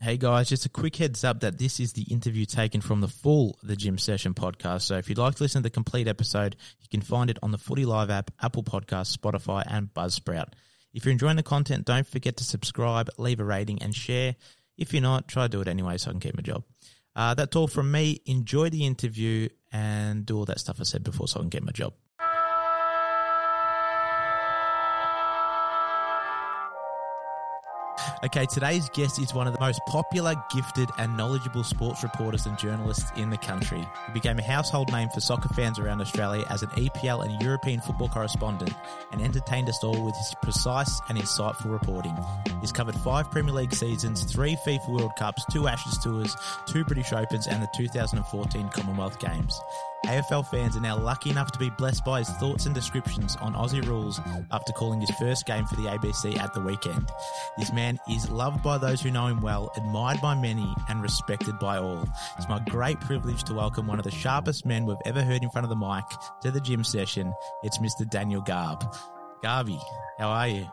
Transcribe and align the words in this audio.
Hey 0.00 0.16
guys, 0.16 0.48
just 0.48 0.64
a 0.64 0.68
quick 0.68 0.94
heads 0.94 1.24
up 1.24 1.40
that 1.40 1.58
this 1.58 1.80
is 1.80 1.92
the 1.92 2.02
interview 2.02 2.46
taken 2.46 2.80
from 2.80 3.00
the 3.00 3.08
full 3.08 3.58
The 3.64 3.74
Jim 3.74 3.98
Session 3.98 4.32
podcast. 4.32 4.82
So 4.82 4.96
if 4.96 5.08
you'd 5.08 5.18
like 5.18 5.34
to 5.34 5.42
listen 5.42 5.60
to 5.60 5.64
the 5.64 5.70
complete 5.70 6.06
episode, 6.06 6.54
you 6.80 6.86
can 6.88 7.00
find 7.00 7.28
it 7.28 7.38
on 7.42 7.50
the 7.50 7.58
Footy 7.58 7.84
Live 7.84 8.08
app, 8.08 8.30
Apple 8.40 8.62
Podcasts, 8.62 9.16
Spotify, 9.16 9.64
and 9.66 9.92
Buzzsprout. 9.92 10.52
If 10.94 11.04
you're 11.04 11.10
enjoying 11.10 11.34
the 11.34 11.42
content, 11.42 11.84
don't 11.84 12.06
forget 12.06 12.36
to 12.36 12.44
subscribe, 12.44 13.10
leave 13.18 13.40
a 13.40 13.44
rating, 13.44 13.82
and 13.82 13.92
share. 13.92 14.36
If 14.76 14.92
you're 14.92 15.02
not, 15.02 15.26
try 15.26 15.46
to 15.46 15.48
do 15.48 15.60
it 15.62 15.66
anyway 15.66 15.98
so 15.98 16.10
I 16.10 16.12
can 16.12 16.20
keep 16.20 16.36
my 16.36 16.42
job. 16.42 16.62
Uh, 17.16 17.34
that's 17.34 17.56
all 17.56 17.66
from 17.66 17.90
me. 17.90 18.20
Enjoy 18.24 18.70
the 18.70 18.86
interview 18.86 19.48
and 19.72 20.24
do 20.24 20.38
all 20.38 20.44
that 20.44 20.60
stuff 20.60 20.76
I 20.78 20.84
said 20.84 21.02
before 21.02 21.26
so 21.26 21.40
I 21.40 21.42
can 21.42 21.48
get 21.48 21.64
my 21.64 21.72
job. 21.72 21.94
Okay, 28.24 28.46
today's 28.46 28.88
guest 28.88 29.20
is 29.20 29.32
one 29.32 29.46
of 29.46 29.52
the 29.52 29.60
most 29.60 29.80
popular, 29.86 30.34
gifted, 30.52 30.90
and 30.98 31.16
knowledgeable 31.16 31.62
sports 31.62 32.02
reporters 32.02 32.46
and 32.46 32.58
journalists 32.58 33.12
in 33.14 33.30
the 33.30 33.36
country. 33.36 33.86
He 34.06 34.12
became 34.12 34.40
a 34.40 34.42
household 34.42 34.90
name 34.90 35.08
for 35.10 35.20
soccer 35.20 35.48
fans 35.50 35.78
around 35.78 36.00
Australia 36.00 36.44
as 36.50 36.64
an 36.64 36.70
EPL 36.70 37.24
and 37.24 37.40
European 37.40 37.80
football 37.80 38.08
correspondent 38.08 38.74
and 39.12 39.22
entertained 39.22 39.68
us 39.68 39.84
all 39.84 40.04
with 40.04 40.16
his 40.16 40.34
precise 40.42 41.00
and 41.08 41.16
insightful 41.16 41.70
reporting. 41.70 42.16
He's 42.60 42.72
covered 42.72 42.96
five 42.96 43.30
Premier 43.30 43.54
League 43.54 43.72
seasons, 43.72 44.24
three 44.24 44.56
FIFA 44.66 44.88
World 44.88 45.12
Cups, 45.16 45.44
two 45.52 45.68
Ashes 45.68 45.96
Tours, 45.98 46.36
two 46.66 46.84
British 46.84 47.12
Opens, 47.12 47.46
and 47.46 47.62
the 47.62 47.68
2014 47.76 48.68
Commonwealth 48.70 49.20
Games. 49.20 49.60
AFL 50.06 50.46
fans 50.46 50.76
are 50.76 50.80
now 50.80 50.96
lucky 50.96 51.30
enough 51.30 51.52
to 51.52 51.58
be 51.58 51.70
blessed 51.70 52.04
by 52.04 52.20
his 52.20 52.30
thoughts 52.30 52.66
and 52.66 52.74
descriptions 52.74 53.36
on 53.36 53.54
Aussie 53.54 53.84
rules 53.84 54.20
after 54.50 54.72
calling 54.72 55.00
his 55.00 55.10
first 55.18 55.44
game 55.44 55.66
for 55.66 55.76
the 55.76 55.88
ABC 55.88 56.38
at 56.38 56.54
the 56.54 56.60
weekend. 56.60 57.10
This 57.58 57.72
man 57.72 57.98
is 58.08 58.30
loved 58.30 58.62
by 58.62 58.78
those 58.78 59.02
who 59.02 59.10
know 59.10 59.26
him 59.26 59.40
well, 59.40 59.72
admired 59.76 60.20
by 60.20 60.34
many, 60.34 60.72
and 60.88 61.02
respected 61.02 61.58
by 61.58 61.78
all. 61.78 62.08
It's 62.36 62.48
my 62.48 62.60
great 62.68 63.00
privilege 63.00 63.44
to 63.44 63.54
welcome 63.54 63.86
one 63.86 63.98
of 63.98 64.04
the 64.04 64.10
sharpest 64.10 64.64
men 64.64 64.86
we've 64.86 64.96
ever 65.04 65.22
heard 65.22 65.42
in 65.42 65.50
front 65.50 65.64
of 65.64 65.70
the 65.70 65.76
mic 65.76 66.04
to 66.42 66.50
the 66.50 66.60
Jim 66.60 66.84
Session. 66.84 67.34
It's 67.62 67.78
Mr. 67.78 68.08
Daniel 68.08 68.40
Garb. 68.40 68.84
Garby, 69.42 69.78
how 70.18 70.28
are 70.28 70.48
you? 70.48 70.66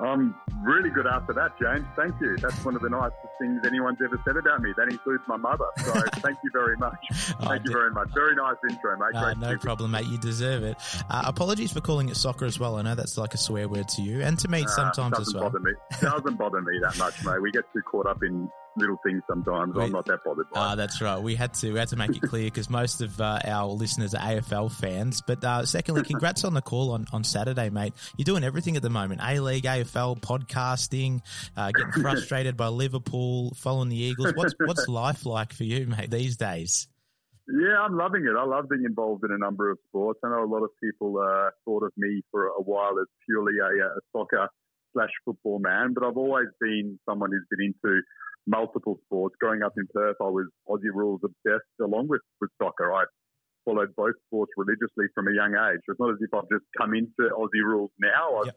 I'm 0.00 0.34
really 0.64 0.90
good 0.90 1.06
after 1.06 1.32
that, 1.32 1.58
James. 1.60 1.86
Thank 1.96 2.20
you. 2.20 2.36
That's 2.36 2.64
one 2.64 2.76
of 2.76 2.82
the 2.82 2.88
nicest 2.88 3.16
things 3.40 3.60
anyone's 3.66 3.98
ever 4.04 4.20
said 4.24 4.36
about 4.36 4.62
me. 4.62 4.72
That 4.76 4.88
includes 4.88 5.24
my 5.26 5.36
mother. 5.36 5.66
So 5.78 5.92
thank 6.20 6.38
you 6.44 6.50
very 6.52 6.76
much. 6.76 7.04
Oh, 7.10 7.14
thank 7.40 7.62
oh, 7.62 7.64
you 7.64 7.72
very 7.72 7.90
much. 7.90 8.08
Very 8.14 8.36
nice 8.36 8.56
intro, 8.68 8.96
mate. 8.96 9.14
Uh, 9.14 9.34
no 9.34 9.58
problem, 9.58 9.90
mate. 9.90 10.06
You 10.06 10.18
deserve 10.18 10.62
it. 10.62 10.76
Uh, 11.10 11.22
apologies 11.26 11.72
for 11.72 11.80
calling 11.80 12.08
it 12.08 12.16
soccer 12.16 12.44
as 12.44 12.60
well. 12.60 12.76
I 12.76 12.82
know 12.82 12.94
that's 12.94 13.18
like 13.18 13.34
a 13.34 13.38
swear 13.38 13.68
word 13.68 13.88
to 13.88 14.02
you 14.02 14.22
and 14.22 14.38
to 14.38 14.48
me 14.48 14.64
uh, 14.64 14.68
sometimes 14.68 15.18
as 15.18 15.34
well. 15.34 15.44
Bother 15.44 15.60
me. 15.60 15.72
Doesn't 16.00 16.36
bother 16.36 16.62
me 16.62 16.78
that 16.82 16.96
much, 16.98 17.24
mate. 17.24 17.42
We 17.42 17.50
get 17.50 17.64
too 17.72 17.82
caught 17.82 18.06
up 18.06 18.22
in 18.22 18.50
little 18.76 18.96
things 19.04 19.22
sometimes. 19.28 19.74
We, 19.74 19.82
I'm 19.82 19.92
not 19.92 20.06
that 20.06 20.24
bothered 20.24 20.48
by. 20.50 20.60
Ah, 20.60 20.74
that's 20.74 21.00
right. 21.00 21.20
We 21.20 21.34
had 21.34 21.54
to 21.54 21.72
we 21.72 21.78
had 21.78 21.88
to 21.88 21.96
make 21.96 22.16
it 22.16 22.22
clear 22.22 22.44
because 22.44 22.70
most 22.70 23.00
of 23.00 23.20
uh, 23.20 23.40
our 23.44 23.66
listeners 23.66 24.14
are 24.14 24.20
AFL 24.20 24.72
fans. 24.72 25.22
But 25.26 25.44
uh, 25.44 25.64
secondly, 25.66 26.02
congrats 26.02 26.44
on 26.44 26.54
the 26.54 26.62
call 26.62 26.92
on, 26.92 27.06
on 27.12 27.24
Saturday, 27.24 27.70
mate. 27.70 27.94
You're 28.16 28.24
doing 28.24 28.44
everything 28.44 28.76
at 28.76 28.82
the 28.82 28.90
moment: 28.90 29.20
A 29.24 29.40
League, 29.40 29.64
AFL, 29.64 30.20
podcasting, 30.20 31.20
uh, 31.56 31.70
getting 31.72 31.92
frustrated 32.02 32.56
by 32.56 32.68
Liverpool, 32.68 33.54
following 33.56 33.88
the 33.88 34.00
Eagles. 34.00 34.32
What's 34.34 34.54
what's 34.58 34.88
life 34.88 35.26
like 35.26 35.52
for 35.52 35.64
you, 35.64 35.86
mate, 35.86 36.10
these 36.10 36.36
days? 36.36 36.88
Yeah, 37.48 37.82
I'm 37.82 37.96
loving 37.96 38.24
it. 38.24 38.38
I 38.38 38.44
love 38.44 38.68
being 38.68 38.84
involved 38.86 39.24
in 39.24 39.32
a 39.32 39.38
number 39.38 39.70
of 39.70 39.78
sports. 39.88 40.20
I 40.24 40.28
know 40.28 40.44
a 40.44 40.46
lot 40.46 40.62
of 40.62 40.70
people 40.82 41.18
uh, 41.18 41.50
thought 41.64 41.82
of 41.82 41.92
me 41.96 42.22
for 42.30 42.46
a 42.46 42.62
while 42.62 42.98
as 43.00 43.08
purely 43.26 43.54
a, 43.58 43.84
a 43.84 44.00
soccer 44.12 44.48
slash 44.92 45.10
football 45.24 45.58
man, 45.58 45.92
but 45.92 46.04
I've 46.04 46.16
always 46.16 46.48
been 46.60 46.98
someone 47.08 47.30
who's 47.32 47.46
been 47.50 47.74
into 47.74 48.00
multiple 48.46 48.98
sports. 49.06 49.34
Growing 49.40 49.62
up 49.62 49.72
in 49.76 49.86
Perth, 49.92 50.16
I 50.20 50.28
was 50.28 50.46
Aussie 50.68 50.92
rules 50.92 51.20
obsessed 51.24 51.68
along 51.80 52.08
with, 52.08 52.22
with 52.40 52.50
soccer. 52.60 52.92
I 52.92 53.04
followed 53.64 53.94
both 53.96 54.14
sports 54.26 54.52
religiously 54.56 55.06
from 55.14 55.28
a 55.28 55.34
young 55.34 55.54
age. 55.54 55.80
It's 55.86 56.00
not 56.00 56.10
as 56.10 56.20
if 56.20 56.34
I've 56.34 56.50
just 56.50 56.66
come 56.78 56.94
into 56.94 57.30
Aussie 57.30 57.62
rules 57.62 57.90
now. 58.00 58.40
I've 58.40 58.46
yep. 58.46 58.56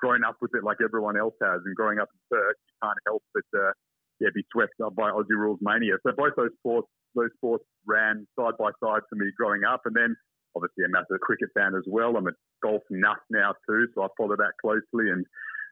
grown 0.00 0.24
up 0.24 0.36
with 0.40 0.52
it 0.54 0.64
like 0.64 0.78
everyone 0.84 1.16
else 1.16 1.34
has. 1.42 1.60
And 1.64 1.74
growing 1.74 1.98
up 1.98 2.08
in 2.12 2.20
Perth, 2.30 2.56
you 2.68 2.74
can't 2.82 2.98
help 3.06 3.22
but 3.32 3.48
uh, 3.56 3.72
yeah, 4.20 4.28
be 4.34 4.44
swept 4.52 4.76
up 4.84 4.94
by 4.94 5.10
Aussie 5.10 5.36
rules 5.36 5.58
mania. 5.62 5.96
So 6.06 6.12
both 6.16 6.32
those 6.36 6.52
sports, 6.58 6.88
those 7.14 7.30
sports 7.36 7.64
ran 7.86 8.26
side 8.38 8.54
by 8.58 8.70
side 8.84 9.02
for 9.08 9.16
me 9.16 9.32
growing 9.36 9.64
up. 9.64 9.82
And 9.84 9.96
then 9.96 10.14
obviously 10.54 10.84
a 10.84 10.92
massive 10.92 11.20
cricket 11.20 11.48
fan 11.54 11.74
as 11.74 11.84
well. 11.86 12.16
I'm 12.16 12.26
a 12.26 12.36
golf 12.62 12.82
nut 12.90 13.18
now 13.30 13.54
too, 13.68 13.88
so 13.94 14.02
I 14.02 14.08
follow 14.16 14.36
that 14.36 14.52
closely 14.60 15.10
and 15.10 15.24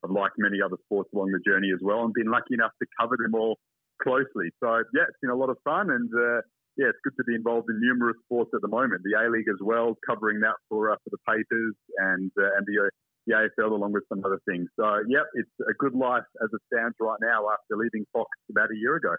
I've 0.05 0.11
liked 0.11 0.35
many 0.39 0.63
other 0.63 0.77
sports 0.85 1.11
along 1.15 1.33
the 1.33 1.41
journey 1.45 1.71
as 1.73 1.81
well 1.83 2.05
and 2.05 2.13
been 2.15 2.31
lucky 2.31 2.55
enough 2.55 2.73
to 2.81 2.87
cover 2.99 3.17
them 3.21 3.35
all 3.35 3.59
closely. 4.03 4.51
So, 4.61 4.83
yeah, 4.95 5.09
it's 5.09 5.21
been 5.21 5.31
a 5.31 5.37
lot 5.37 5.51
of 5.51 5.59
fun 5.65 5.91
and, 5.91 6.11
uh, 6.13 6.41
yeah, 6.77 6.89
it's 6.89 6.99
good 7.05 7.17
to 7.19 7.25
be 7.25 7.35
involved 7.35 7.69
in 7.69 7.81
numerous 7.81 8.17
sports 8.25 8.51
at 8.55 8.63
the 8.63 8.69
moment. 8.69 9.03
The 9.05 9.19
A 9.19 9.29
League 9.29 9.49
as 9.51 9.61
well, 9.61 9.99
covering 10.07 10.41
that 10.41 10.55
for 10.69 10.93
uh, 10.93 10.97
for 11.05 11.11
the 11.11 11.19
papers 11.29 11.75
and 11.99 12.31
uh, 12.39 12.57
and 12.57 12.65
the, 12.67 12.87
uh, 12.87 12.89
the 13.27 13.35
AFL 13.35 13.73
along 13.73 13.93
with 13.93 14.05
some 14.09 14.23
other 14.25 14.39
things. 14.49 14.69
So, 14.79 14.85
yeah, 15.09 15.27
it's 15.35 15.51
a 15.69 15.75
good 15.79 15.95
life 15.95 16.25
as 16.43 16.49
it 16.53 16.61
stands 16.73 16.97
right 17.01 17.19
now 17.21 17.51
after 17.53 17.77
leaving 17.77 18.07
Fox 18.13 18.31
about 18.49 18.71
a 18.71 18.77
year 18.77 18.97
ago. 18.97 19.15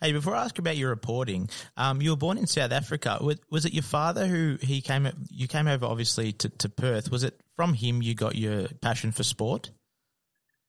Hey, 0.00 0.12
before 0.12 0.34
I 0.34 0.44
ask 0.44 0.58
about 0.58 0.76
your 0.76 0.90
reporting, 0.90 1.48
um, 1.76 2.02
you 2.02 2.10
were 2.10 2.16
born 2.16 2.36
in 2.36 2.46
South 2.46 2.72
Africa. 2.72 3.18
Was, 3.20 3.36
was, 3.50 3.64
it 3.64 3.72
your 3.72 3.82
father 3.82 4.26
who 4.26 4.58
he 4.60 4.80
came? 4.80 5.08
You 5.30 5.46
came 5.46 5.68
over 5.68 5.86
obviously 5.86 6.32
to, 6.32 6.48
to 6.48 6.68
Perth. 6.68 7.10
Was 7.10 7.22
it 7.22 7.40
from 7.56 7.74
him 7.74 8.02
you 8.02 8.14
got 8.14 8.34
your 8.34 8.68
passion 8.82 9.12
for 9.12 9.22
sport? 9.22 9.70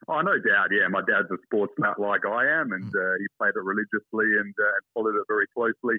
Oh, 0.08 0.22
no 0.22 0.38
doubt. 0.38 0.70
Yeah, 0.70 0.88
my 0.90 1.02
dad's 1.02 1.32
a 1.34 1.40
sports 1.50 1.74
nut 1.80 1.98
like 1.98 2.26
I 2.26 2.46
am, 2.62 2.74
and 2.74 2.86
uh, 2.94 3.14
he 3.18 3.26
played 3.42 3.58
it 3.58 3.66
religiously 3.66 4.38
and, 4.38 4.54
uh, 4.54 4.78
followed 4.94 5.18
it 5.18 5.26
very 5.28 5.48
closely. 5.50 5.98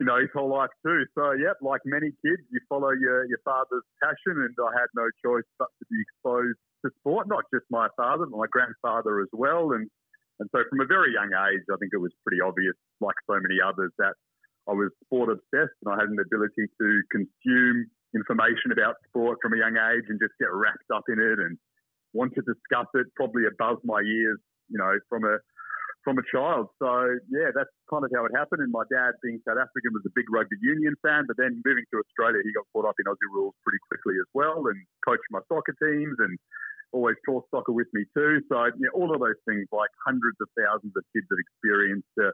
You 0.00 0.08
know, 0.08 0.16
his 0.16 0.32
whole 0.32 0.48
life 0.48 0.72
too. 0.80 1.04
So, 1.12 1.36
yep, 1.36 1.60
like 1.60 1.84
many 1.84 2.08
kids, 2.24 2.40
you 2.48 2.60
follow 2.72 2.88
your 2.96 3.28
your 3.28 3.40
father's 3.44 3.84
passion, 4.00 4.40
and 4.40 4.56
I 4.56 4.72
had 4.72 4.88
no 4.96 5.04
choice 5.20 5.44
but 5.60 5.68
to 5.68 5.84
be 5.92 6.00
exposed 6.00 6.56
to 6.80 6.90
sport. 7.04 7.28
Not 7.28 7.44
just 7.52 7.68
my 7.68 7.88
father, 8.00 8.24
but 8.24 8.38
my 8.40 8.48
grandfather 8.48 9.20
as 9.20 9.28
well, 9.36 9.76
and 9.76 9.92
and 10.40 10.48
so 10.56 10.64
from 10.70 10.80
a 10.80 10.88
very 10.88 11.12
young 11.12 11.28
age, 11.28 11.60
I 11.68 11.76
think 11.76 11.92
it 11.92 12.00
was 12.00 12.16
pretty 12.24 12.40
obvious, 12.40 12.72
like 13.04 13.16
so 13.28 13.36
many 13.44 13.60
others, 13.60 13.92
that 14.00 14.16
I 14.64 14.72
was 14.72 14.88
sport 15.04 15.28
obsessed, 15.28 15.76
and 15.84 15.92
I 15.92 16.00
had 16.00 16.08
an 16.08 16.16
ability 16.16 16.64
to 16.80 16.88
consume 17.12 17.84
information 18.16 18.72
about 18.72 18.96
sport 19.04 19.36
from 19.44 19.52
a 19.52 19.60
young 19.60 19.76
age 19.76 20.08
and 20.08 20.16
just 20.16 20.32
get 20.40 20.48
wrapped 20.48 20.88
up 20.88 21.04
in 21.12 21.20
it 21.20 21.38
and 21.44 21.60
want 22.12 22.34
to 22.34 22.42
discuss 22.42 22.86
it 22.94 23.06
probably 23.16 23.46
above 23.46 23.78
my 23.84 24.00
years, 24.00 24.38
you 24.68 24.78
know, 24.78 24.98
from 25.08 25.24
a 25.24 25.38
from 26.04 26.16
a 26.16 26.24
child. 26.32 26.68
So 26.80 26.88
yeah, 27.28 27.52
that's 27.52 27.70
kind 27.92 28.04
of 28.04 28.10
how 28.14 28.24
it 28.24 28.32
happened. 28.32 28.64
And 28.64 28.72
my 28.72 28.84
dad, 28.88 29.12
being 29.22 29.40
South 29.44 29.60
African, 29.60 29.92
was 29.92 30.04
a 30.08 30.14
big 30.16 30.26
rugby 30.32 30.56
union 30.62 30.96
fan. 31.04 31.28
But 31.28 31.36
then 31.36 31.60
moving 31.64 31.84
to 31.92 32.00
Australia, 32.00 32.40
he 32.40 32.52
got 32.56 32.64
caught 32.72 32.88
up 32.88 32.96
in 32.96 33.04
Aussie 33.04 33.30
rules 33.32 33.54
pretty 33.64 33.80
quickly 33.88 34.16
as 34.16 34.28
well, 34.32 34.64
and 34.68 34.78
coached 35.04 35.28
my 35.30 35.40
soccer 35.48 35.76
teams 35.76 36.16
and 36.18 36.38
always 36.92 37.16
talked 37.24 37.50
soccer 37.50 37.72
with 37.72 37.86
me 37.92 38.04
too. 38.16 38.40
So 38.48 38.56
yeah, 38.80 38.90
all 38.94 39.12
of 39.12 39.20
those 39.20 39.38
things, 39.46 39.68
like 39.72 39.90
hundreds 40.06 40.36
of 40.40 40.48
thousands 40.56 40.92
of 40.96 41.04
kids 41.14 41.26
have 41.30 41.40
experienced 41.40 42.16
uh, 42.18 42.32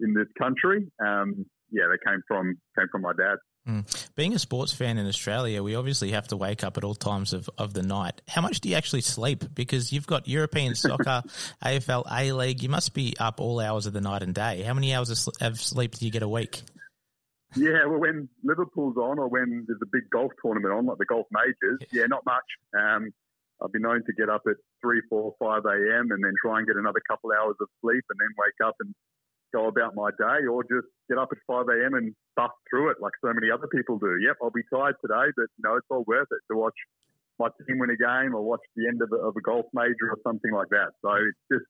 in 0.00 0.14
this 0.14 0.28
country. 0.40 0.88
Um, 1.04 1.46
yeah, 1.70 1.86
they 1.88 2.00
came 2.04 2.20
from 2.26 2.56
came 2.78 2.88
from 2.90 3.02
my 3.02 3.12
dad. 3.12 3.38
Mm. 3.68 4.08
Being 4.16 4.34
a 4.34 4.38
sports 4.38 4.72
fan 4.72 4.98
in 4.98 5.06
Australia, 5.06 5.62
we 5.62 5.76
obviously 5.76 6.10
have 6.12 6.26
to 6.28 6.36
wake 6.36 6.64
up 6.64 6.76
at 6.76 6.84
all 6.84 6.94
times 6.94 7.32
of, 7.32 7.48
of 7.58 7.74
the 7.74 7.82
night. 7.82 8.20
How 8.26 8.40
much 8.40 8.60
do 8.60 8.68
you 8.68 8.74
actually 8.74 9.02
sleep? 9.02 9.44
Because 9.54 9.92
you've 9.92 10.06
got 10.06 10.26
European 10.26 10.74
soccer, 10.74 11.22
AFL, 11.64 12.04
A 12.12 12.32
League. 12.32 12.62
You 12.62 12.68
must 12.68 12.92
be 12.92 13.14
up 13.20 13.40
all 13.40 13.60
hours 13.60 13.86
of 13.86 13.92
the 13.92 14.00
night 14.00 14.22
and 14.22 14.34
day. 14.34 14.62
How 14.62 14.74
many 14.74 14.94
hours 14.94 15.10
of 15.40 15.60
sleep 15.60 15.94
do 15.94 16.04
you 16.04 16.10
get 16.10 16.22
a 16.22 16.28
week? 16.28 16.62
Yeah, 17.54 17.84
well, 17.86 18.00
when 18.00 18.28
Liverpool's 18.42 18.96
on 18.96 19.18
or 19.18 19.28
when 19.28 19.64
there's 19.68 19.80
a 19.82 19.90
big 19.92 20.08
golf 20.10 20.32
tournament 20.42 20.72
on, 20.72 20.86
like 20.86 20.98
the 20.98 21.04
golf 21.04 21.26
majors, 21.30 21.80
yeah, 21.92 22.06
not 22.06 22.24
much. 22.24 22.48
Um, 22.76 23.12
I've 23.62 23.72
been 23.72 23.82
known 23.82 24.02
to 24.06 24.12
get 24.14 24.28
up 24.28 24.42
at 24.48 24.56
3, 24.80 25.02
4, 25.08 25.34
5 25.38 25.64
a.m. 25.66 26.10
and 26.10 26.24
then 26.24 26.32
try 26.42 26.58
and 26.58 26.66
get 26.66 26.76
another 26.76 27.00
couple 27.06 27.30
hours 27.30 27.54
of 27.60 27.68
sleep 27.80 28.02
and 28.10 28.18
then 28.18 28.28
wake 28.38 28.66
up 28.66 28.74
and 28.80 28.94
go 29.52 29.68
about 29.68 29.94
my 29.94 30.10
day 30.18 30.46
or 30.50 30.64
just 30.64 30.88
get 31.12 31.20
up 31.20 31.28
at 31.28 31.38
5 31.44 31.68
a.m. 31.68 31.92
and 31.92 32.16
bust 32.36 32.56
through 32.72 32.88
it 32.88 32.96
like 33.04 33.12
so 33.20 33.28
many 33.36 33.52
other 33.52 33.68
people 33.68 34.00
do. 34.00 34.16
Yep, 34.24 34.40
I'll 34.40 34.50
be 34.54 34.64
tired 34.72 34.96
today, 35.04 35.28
but 35.36 35.52
you 35.52 35.62
know, 35.62 35.76
it's 35.76 35.86
all 35.92 36.04
worth 36.08 36.32
it 36.32 36.40
to 36.48 36.56
watch 36.56 36.76
my 37.36 37.52
team 37.68 37.78
win 37.78 37.92
a 37.92 38.00
game 38.00 38.32
or 38.32 38.40
watch 38.40 38.64
the 38.76 38.88
end 38.88 39.04
of 39.04 39.12
a, 39.12 39.20
of 39.20 39.36
a 39.36 39.42
golf 39.44 39.68
major 39.76 40.08
or 40.08 40.16
something 40.24 40.52
like 40.52 40.72
that. 40.72 40.96
So 41.04 41.12
it's 41.20 41.44
just 41.52 41.68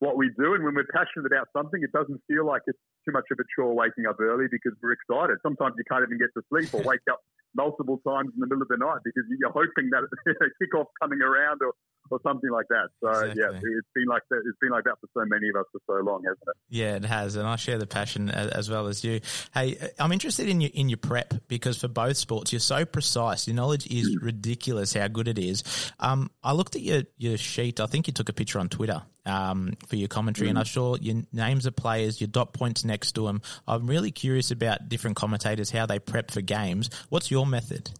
what 0.00 0.16
we 0.16 0.32
do. 0.40 0.56
And 0.56 0.64
when 0.64 0.72
we're 0.72 0.88
passionate 0.88 1.28
about 1.28 1.52
something, 1.52 1.80
it 1.84 1.92
doesn't 1.92 2.20
feel 2.24 2.48
like 2.48 2.64
it's 2.64 2.80
too 3.04 3.12
much 3.12 3.28
of 3.28 3.36
a 3.36 3.46
chore 3.52 3.76
waking 3.76 4.08
up 4.08 4.16
early 4.20 4.48
because 4.48 4.72
we're 4.80 4.96
excited. 4.96 5.36
Sometimes 5.44 5.76
you 5.76 5.84
can't 5.84 6.04
even 6.04 6.16
get 6.16 6.32
to 6.32 6.42
sleep 6.48 6.72
or 6.72 6.80
wake 6.88 7.04
up 7.12 7.20
multiple 7.52 8.00
times 8.06 8.32
in 8.32 8.40
the 8.40 8.48
middle 8.48 8.64
of 8.64 8.72
the 8.72 8.80
night 8.80 9.04
because 9.04 9.24
you're 9.28 9.52
hoping 9.52 9.92
that 9.92 10.04
a 10.08 10.48
kickoff 10.56 10.88
coming 11.00 11.20
around 11.20 11.60
or, 11.60 11.76
or 12.10 12.20
something 12.22 12.50
like 12.50 12.66
that. 12.68 12.88
So 13.02 13.08
exactly. 13.08 13.40
yeah, 13.40 13.78
it's 13.78 13.88
been 13.94 14.06
like 14.06 14.22
that. 14.30 14.42
It's 14.46 14.58
been 14.60 14.70
like 14.70 14.84
that 14.84 14.96
for 15.00 15.08
so 15.14 15.24
many 15.26 15.48
of 15.48 15.56
us 15.56 15.66
for 15.72 15.80
so 15.86 16.04
long, 16.04 16.22
hasn't 16.24 16.42
it? 16.46 16.56
Yeah, 16.68 16.96
it 16.96 17.04
has, 17.04 17.36
and 17.36 17.46
I 17.46 17.56
share 17.56 17.78
the 17.78 17.86
passion 17.86 18.30
as, 18.30 18.50
as 18.50 18.70
well 18.70 18.86
as 18.86 19.04
you. 19.04 19.20
Hey, 19.54 19.76
I'm 19.98 20.12
interested 20.12 20.48
in 20.48 20.60
your 20.60 20.70
in 20.74 20.88
your 20.88 20.98
prep 20.98 21.34
because 21.48 21.78
for 21.78 21.88
both 21.88 22.16
sports, 22.16 22.52
you're 22.52 22.60
so 22.60 22.84
precise. 22.84 23.46
Your 23.46 23.56
knowledge 23.56 23.86
is 23.86 24.16
mm. 24.16 24.22
ridiculous. 24.22 24.94
How 24.94 25.08
good 25.08 25.28
it 25.28 25.38
is. 25.38 25.62
Um, 25.98 26.30
I 26.42 26.52
looked 26.52 26.76
at 26.76 26.82
your 26.82 27.02
your 27.16 27.36
sheet. 27.36 27.80
I 27.80 27.86
think 27.86 28.06
you 28.06 28.12
took 28.12 28.28
a 28.28 28.32
picture 28.32 28.58
on 28.58 28.68
Twitter 28.68 29.02
um, 29.26 29.74
for 29.86 29.96
your 29.96 30.08
commentary, 30.08 30.48
mm. 30.48 30.50
and 30.50 30.58
I 30.58 30.64
saw 30.64 30.96
your 30.96 31.22
names 31.32 31.66
of 31.66 31.76
players, 31.76 32.20
your 32.20 32.28
dot 32.28 32.52
points 32.52 32.84
next 32.84 33.12
to 33.12 33.26
them. 33.26 33.42
I'm 33.66 33.86
really 33.86 34.10
curious 34.10 34.50
about 34.50 34.88
different 34.88 35.16
commentators 35.16 35.70
how 35.70 35.86
they 35.86 35.98
prep 35.98 36.30
for 36.30 36.40
games. 36.40 36.90
What's 37.08 37.30
your 37.30 37.46
method? 37.46 37.90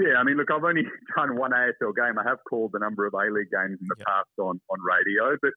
Yeah, 0.00 0.16
I 0.16 0.24
mean, 0.24 0.40
look, 0.40 0.48
I've 0.48 0.64
only 0.64 0.82
done 1.16 1.36
one 1.36 1.52
AFL 1.52 1.92
game. 1.92 2.16
I 2.16 2.24
have 2.24 2.40
called 2.48 2.72
a 2.72 2.80
number 2.80 3.04
of 3.04 3.12
A 3.12 3.28
League 3.28 3.52
games 3.52 3.76
in 3.76 3.84
the 3.84 4.00
yep. 4.00 4.08
past 4.08 4.32
on, 4.40 4.56
on 4.56 4.78
radio, 4.80 5.36
but 5.42 5.52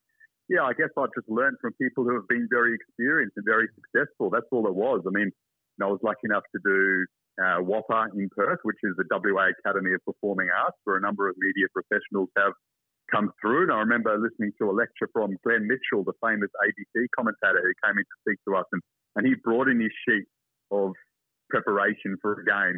yeah, 0.52 0.68
I 0.68 0.76
guess 0.76 0.92
I've 1.00 1.14
just 1.16 1.28
learned 1.28 1.56
from 1.60 1.72
people 1.80 2.04
who 2.04 2.12
have 2.20 2.28
been 2.28 2.46
very 2.52 2.76
experienced 2.76 3.40
and 3.40 3.46
very 3.48 3.64
successful. 3.72 4.28
That's 4.28 4.44
all 4.52 4.68
it 4.68 4.76
was. 4.76 5.00
I 5.08 5.10
mean, 5.10 5.32
you 5.32 5.78
know, 5.80 5.88
I 5.88 5.92
was 5.96 6.04
lucky 6.04 6.28
enough 6.28 6.44
to 6.52 6.60
do 6.60 7.06
uh, 7.40 7.64
WAAPA 7.64 8.12
in 8.12 8.28
Perth, 8.36 8.60
which 8.62 8.76
is 8.84 8.92
the 9.00 9.08
WA 9.08 9.48
Academy 9.64 9.96
of 9.96 10.04
Performing 10.04 10.52
Arts, 10.52 10.76
where 10.84 10.96
a 10.96 11.00
number 11.00 11.28
of 11.28 11.34
media 11.40 11.64
professionals 11.72 12.28
have 12.36 12.52
come 13.10 13.32
through. 13.40 13.64
And 13.64 13.72
I 13.72 13.80
remember 13.80 14.12
listening 14.20 14.52
to 14.60 14.68
a 14.68 14.76
lecture 14.76 15.08
from 15.12 15.36
Glenn 15.42 15.64
Mitchell, 15.64 16.04
the 16.04 16.12
famous 16.20 16.52
ABC 16.60 17.08
commentator 17.16 17.64
who 17.64 17.72
came 17.80 17.96
in 17.96 18.04
to 18.04 18.16
speak 18.20 18.38
to 18.44 18.60
us, 18.60 18.68
and, 18.72 18.82
and 19.16 19.26
he 19.26 19.34
brought 19.42 19.72
in 19.72 19.80
his 19.80 19.92
sheet 20.04 20.28
of 20.70 20.92
preparation 21.48 22.20
for 22.20 22.36
a 22.36 22.44
game, 22.44 22.76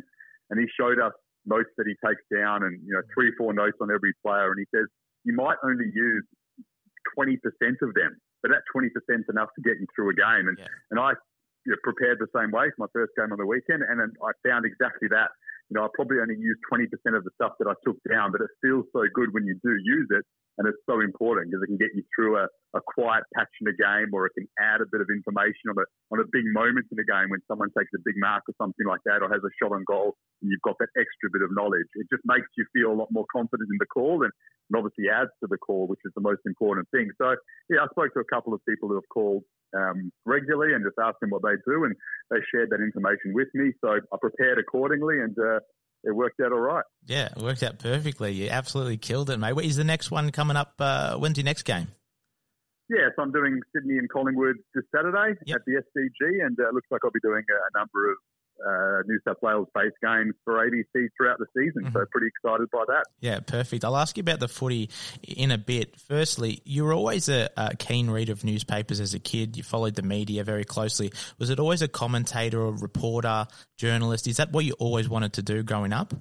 and 0.50 0.60
he 0.60 0.66
showed 0.78 1.02
us 1.02 1.12
notes 1.46 1.70
that 1.78 1.86
he 1.86 1.94
takes 2.04 2.22
down 2.28 2.62
and, 2.62 2.78
you 2.84 2.92
know, 2.94 3.02
three, 3.14 3.30
or 3.30 3.36
four 3.38 3.52
notes 3.54 3.78
on 3.80 3.90
every 3.90 4.12
player. 4.22 4.50
And 4.50 4.58
he 4.58 4.68
says, 4.74 4.86
you 5.24 5.34
might 5.34 5.56
only 5.64 5.86
use 5.94 6.26
20% 7.18 7.38
of 7.82 7.94
them, 7.94 8.18
but 8.42 8.50
that 8.50 8.62
20% 8.74 8.90
is 8.90 9.24
enough 9.30 9.48
to 9.56 9.62
get 9.62 9.78
you 9.78 9.86
through 9.94 10.10
a 10.10 10.16
game. 10.16 10.48
And, 10.50 10.58
yeah. 10.58 10.66
and 10.90 11.00
I 11.00 11.14
you 11.66 11.72
know, 11.74 11.78
prepared 11.82 12.18
the 12.18 12.30
same 12.34 12.50
way 12.50 12.70
for 12.74 12.86
my 12.86 12.90
first 12.92 13.12
game 13.18 13.32
on 13.32 13.38
the 13.38 13.46
weekend. 13.46 13.82
And 13.82 13.98
I 14.00 14.30
found 14.46 14.64
exactly 14.64 15.08
that. 15.10 15.34
You 15.68 15.74
know, 15.74 15.84
I 15.84 15.88
probably 15.94 16.22
only 16.22 16.38
use 16.38 16.58
20% 16.70 16.86
of 17.16 17.24
the 17.26 17.34
stuff 17.34 17.58
that 17.58 17.66
I 17.66 17.74
took 17.82 17.98
down, 18.06 18.30
but 18.30 18.40
it 18.40 18.50
feels 18.62 18.86
so 18.94 19.02
good 19.12 19.34
when 19.34 19.44
you 19.46 19.58
do 19.62 19.74
use 19.82 20.06
it 20.10 20.22
and 20.58 20.64
it's 20.64 20.80
so 20.88 21.00
important 21.00 21.50
because 21.50 21.62
it 21.64 21.68
can 21.68 21.76
get 21.76 21.92
you 21.92 22.06
through 22.14 22.38
a, 22.40 22.48
a 22.72 22.80
quiet 22.80 23.24
patch 23.34 23.50
in 23.60 23.68
a 23.68 23.76
game 23.76 24.14
or 24.14 24.24
it 24.24 24.32
can 24.38 24.48
add 24.56 24.80
a 24.80 24.88
bit 24.88 25.04
of 25.04 25.08
information 25.12 25.68
on 25.68 25.76
a, 25.76 25.86
on 26.14 26.18
a 26.22 26.28
big 26.32 26.48
moment 26.48 26.86
in 26.88 26.96
a 26.96 27.04
game 27.04 27.28
when 27.28 27.42
someone 27.44 27.68
takes 27.76 27.92
a 27.92 28.00
big 28.04 28.16
mark 28.16 28.46
or 28.48 28.54
something 28.56 28.86
like 28.88 29.04
that 29.04 29.20
or 29.20 29.28
has 29.28 29.44
a 29.44 29.52
shot 29.60 29.74
on 29.74 29.84
goal 29.84 30.16
and 30.40 30.48
you've 30.48 30.64
got 30.64 30.78
that 30.80 30.88
extra 30.96 31.28
bit 31.28 31.44
of 31.44 31.52
knowledge. 31.52 31.88
It 31.98 32.08
just 32.08 32.24
makes 32.24 32.48
you 32.56 32.64
feel 32.72 32.92
a 32.92 32.96
lot 32.96 33.12
more 33.12 33.28
confident 33.28 33.68
in 33.68 33.76
the 33.76 33.90
call 33.90 34.24
and, 34.24 34.32
and 34.68 34.76
obviously 34.76 35.06
adds 35.08 35.30
to 35.40 35.46
the 35.48 35.58
call, 35.58 35.86
which 35.86 36.00
is 36.04 36.12
the 36.14 36.20
most 36.20 36.40
important 36.46 36.88
thing. 36.90 37.10
So, 37.18 37.36
yeah, 37.70 37.84
I 37.84 37.86
spoke 37.90 38.12
to 38.14 38.20
a 38.20 38.24
couple 38.24 38.54
of 38.54 38.60
people 38.68 38.88
who 38.88 38.94
have 38.94 39.08
called 39.12 39.42
um, 39.76 40.12
regularly 40.24 40.74
and 40.74 40.84
just 40.84 40.96
asked 41.02 41.20
them 41.20 41.30
what 41.30 41.42
they 41.42 41.56
do 41.66 41.84
and 41.84 41.94
they 42.30 42.38
shared 42.52 42.70
that 42.70 42.80
information 42.80 43.34
with 43.34 43.48
me. 43.54 43.72
So 43.82 43.90
I 43.90 44.16
prepared 44.20 44.58
accordingly 44.58 45.20
and 45.20 45.36
uh, 45.38 45.60
it 46.04 46.14
worked 46.14 46.40
out 46.40 46.52
all 46.52 46.60
right. 46.60 46.84
Yeah, 47.06 47.28
it 47.36 47.42
worked 47.42 47.62
out 47.62 47.78
perfectly. 47.78 48.32
You 48.32 48.48
absolutely 48.48 48.96
killed 48.96 49.30
it, 49.30 49.38
mate. 49.38 49.54
What 49.54 49.64
is 49.64 49.76
the 49.76 49.84
next 49.84 50.10
one 50.10 50.30
coming 50.30 50.56
up? 50.56 50.74
Uh, 50.78 51.16
when's 51.16 51.36
your 51.36 51.44
next 51.44 51.62
game? 51.62 51.88
Yeah, 52.88 53.10
so 53.16 53.22
I'm 53.22 53.32
doing 53.32 53.60
Sydney 53.74 53.98
and 53.98 54.08
Collingwood 54.08 54.56
this 54.74 54.84
Saturday 54.94 55.34
yep. 55.44 55.56
at 55.56 55.62
the 55.66 55.82
SCG, 55.82 56.46
and 56.46 56.56
uh, 56.60 56.68
it 56.68 56.74
looks 56.74 56.86
like 56.90 57.00
I'll 57.04 57.10
be 57.10 57.18
doing 57.20 57.42
a 57.42 57.78
number 57.78 58.12
of 58.12 58.16
uh, 58.64 59.02
New 59.06 59.18
South 59.26 59.38
Wales 59.42 59.68
based 59.74 59.96
games 60.02 60.34
for 60.44 60.54
ABC 60.54 61.08
throughout 61.16 61.38
the 61.38 61.46
season. 61.56 61.84
Mm-hmm. 61.84 61.92
So 61.92 62.04
pretty 62.10 62.28
excited 62.28 62.68
by 62.70 62.84
that. 62.88 63.04
Yeah, 63.20 63.40
perfect. 63.40 63.84
I'll 63.84 63.96
ask 63.96 64.16
you 64.16 64.22
about 64.22 64.40
the 64.40 64.48
footy 64.48 64.90
in 65.22 65.50
a 65.50 65.58
bit. 65.58 65.98
Firstly, 65.98 66.60
you 66.64 66.84
were 66.84 66.92
always 66.92 67.28
a, 67.28 67.48
a, 67.56 67.76
keen 67.76 68.10
reader 68.10 68.32
of 68.32 68.44
newspapers 68.44 69.00
as 69.00 69.14
a 69.14 69.18
kid. 69.18 69.56
You 69.56 69.62
followed 69.62 69.94
the 69.94 70.02
media 70.02 70.44
very 70.44 70.64
closely. 70.64 71.12
Was 71.38 71.50
it 71.50 71.60
always 71.60 71.82
a 71.82 71.88
commentator 71.88 72.60
or 72.60 72.72
reporter, 72.72 73.46
journalist? 73.78 74.26
Is 74.26 74.38
that 74.38 74.52
what 74.52 74.64
you 74.64 74.74
always 74.78 75.08
wanted 75.08 75.34
to 75.34 75.42
do 75.42 75.62
growing 75.62 75.92
up? 75.92 76.14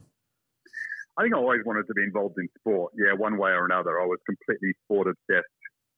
I 1.17 1.23
think 1.23 1.33
I 1.33 1.37
always 1.37 1.61
wanted 1.65 1.87
to 1.87 1.93
be 1.93 2.03
involved 2.03 2.35
in 2.37 2.47
sport. 2.59 2.93
Yeah, 2.97 3.13
one 3.15 3.37
way 3.37 3.51
or 3.51 3.65
another. 3.65 4.01
I 4.01 4.05
was 4.05 4.19
completely 4.25 4.73
sport 4.83 5.07
obsessed 5.07 5.47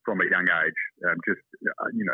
from 0.06 0.22
a 0.22 0.26
young 0.30 0.46
age. 0.46 0.80
Um, 1.10 1.18
just 1.28 1.42
uh, 1.66 1.90
you 1.94 2.06
know, 2.06 2.14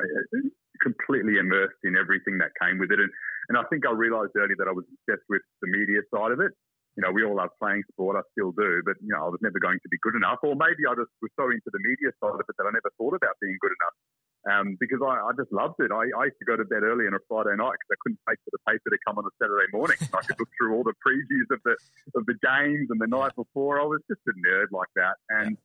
completely 0.82 1.38
immersed 1.38 1.82
in 1.84 1.96
everything 1.96 2.38
that 2.40 2.56
came 2.62 2.80
with 2.80 2.92
it. 2.92 3.00
And 3.00 3.12
and 3.50 3.58
I 3.58 3.64
think 3.68 3.86
I 3.86 3.92
realised 3.92 4.32
early 4.38 4.56
that 4.58 4.68
I 4.68 4.76
was 4.76 4.86
obsessed 4.88 5.28
with 5.28 5.44
the 5.62 5.68
media 5.68 6.00
side 6.14 6.32
of 6.32 6.40
it. 6.40 6.56
You 6.96 7.02
know, 7.02 7.12
we 7.12 7.26
all 7.26 7.36
love 7.36 7.50
playing 7.58 7.82
sport. 7.92 8.16
I 8.16 8.24
still 8.38 8.54
do, 8.54 8.86
but 8.86 8.96
you 9.02 9.12
know, 9.12 9.26
I 9.26 9.30
was 9.34 9.42
never 9.42 9.58
going 9.58 9.82
to 9.82 9.90
be 9.90 9.98
good 10.06 10.14
enough. 10.14 10.40
Or 10.46 10.54
maybe 10.54 10.86
I 10.86 10.94
just 10.94 11.10
was 11.26 11.34
so 11.36 11.50
into 11.50 11.68
the 11.74 11.82
media 11.82 12.14
side 12.22 12.38
of 12.38 12.46
it 12.46 12.56
that 12.56 12.70
I 12.70 12.72
never 12.72 12.94
thought 13.02 13.18
about 13.18 13.36
being 13.42 13.58
good 13.60 13.74
enough. 13.74 13.98
Um, 14.44 14.76
because 14.76 15.00
I, 15.00 15.24
I, 15.24 15.32
just 15.40 15.56
loved 15.56 15.80
it. 15.80 15.88
I, 15.88 16.04
I, 16.20 16.28
used 16.28 16.36
to 16.44 16.46
go 16.46 16.60
to 16.60 16.68
bed 16.68 16.84
early 16.84 17.08
on 17.08 17.16
a 17.16 17.24
Friday 17.32 17.56
night 17.56 17.80
because 17.80 17.96
I 17.96 18.00
couldn't 18.04 18.20
wait 18.28 18.36
for 18.44 18.52
the 18.52 18.64
paper 18.68 18.92
to 18.92 19.00
come 19.08 19.16
on 19.16 19.24
a 19.24 19.32
Saturday 19.40 19.72
morning. 19.72 19.96
I 20.12 20.20
could 20.20 20.36
look 20.36 20.52
through 20.60 20.76
all 20.76 20.84
the 20.84 20.92
previews 21.00 21.48
of 21.48 21.64
the 21.64 21.80
of 22.20 22.28
the 22.28 22.36
games 22.44 22.92
and 22.92 23.00
the 23.00 23.08
night 23.08 23.32
before. 23.40 23.80
I 23.80 23.88
was 23.88 24.04
just 24.12 24.20
a 24.28 24.36
nerd 24.44 24.76
like 24.76 24.92
that, 25.00 25.16
and 25.32 25.56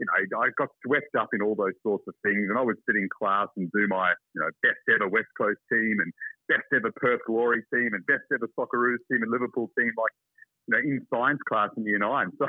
you 0.00 0.06
know, 0.08 0.40
I 0.40 0.48
got 0.56 0.72
swept 0.84 1.12
up 1.14 1.28
in 1.36 1.42
all 1.44 1.54
those 1.54 1.76
sorts 1.84 2.04
of 2.08 2.14
things. 2.24 2.48
And 2.48 2.58
I 2.58 2.62
would 2.62 2.80
sit 2.88 2.96
in 2.96 3.08
class 3.12 3.48
and 3.56 3.70
do 3.70 3.86
my 3.86 4.16
you 4.34 4.40
know 4.40 4.50
best 4.64 4.80
ever 4.88 5.06
West 5.08 5.28
Coast 5.36 5.60
team 5.68 6.00
and 6.00 6.10
best 6.48 6.66
ever 6.74 6.90
Perth 6.96 7.20
Glory 7.26 7.62
team 7.72 7.92
and 7.92 8.04
best 8.06 8.24
ever 8.32 8.48
Socceroos 8.58 9.04
team 9.12 9.22
and 9.22 9.30
Liverpool 9.30 9.70
team, 9.78 9.92
like, 9.94 10.16
you 10.66 10.72
know, 10.72 10.80
in 10.80 11.06
science 11.12 11.40
class 11.46 11.70
in 11.76 11.84
year 11.84 12.00
nine. 12.00 12.32
So, 12.40 12.48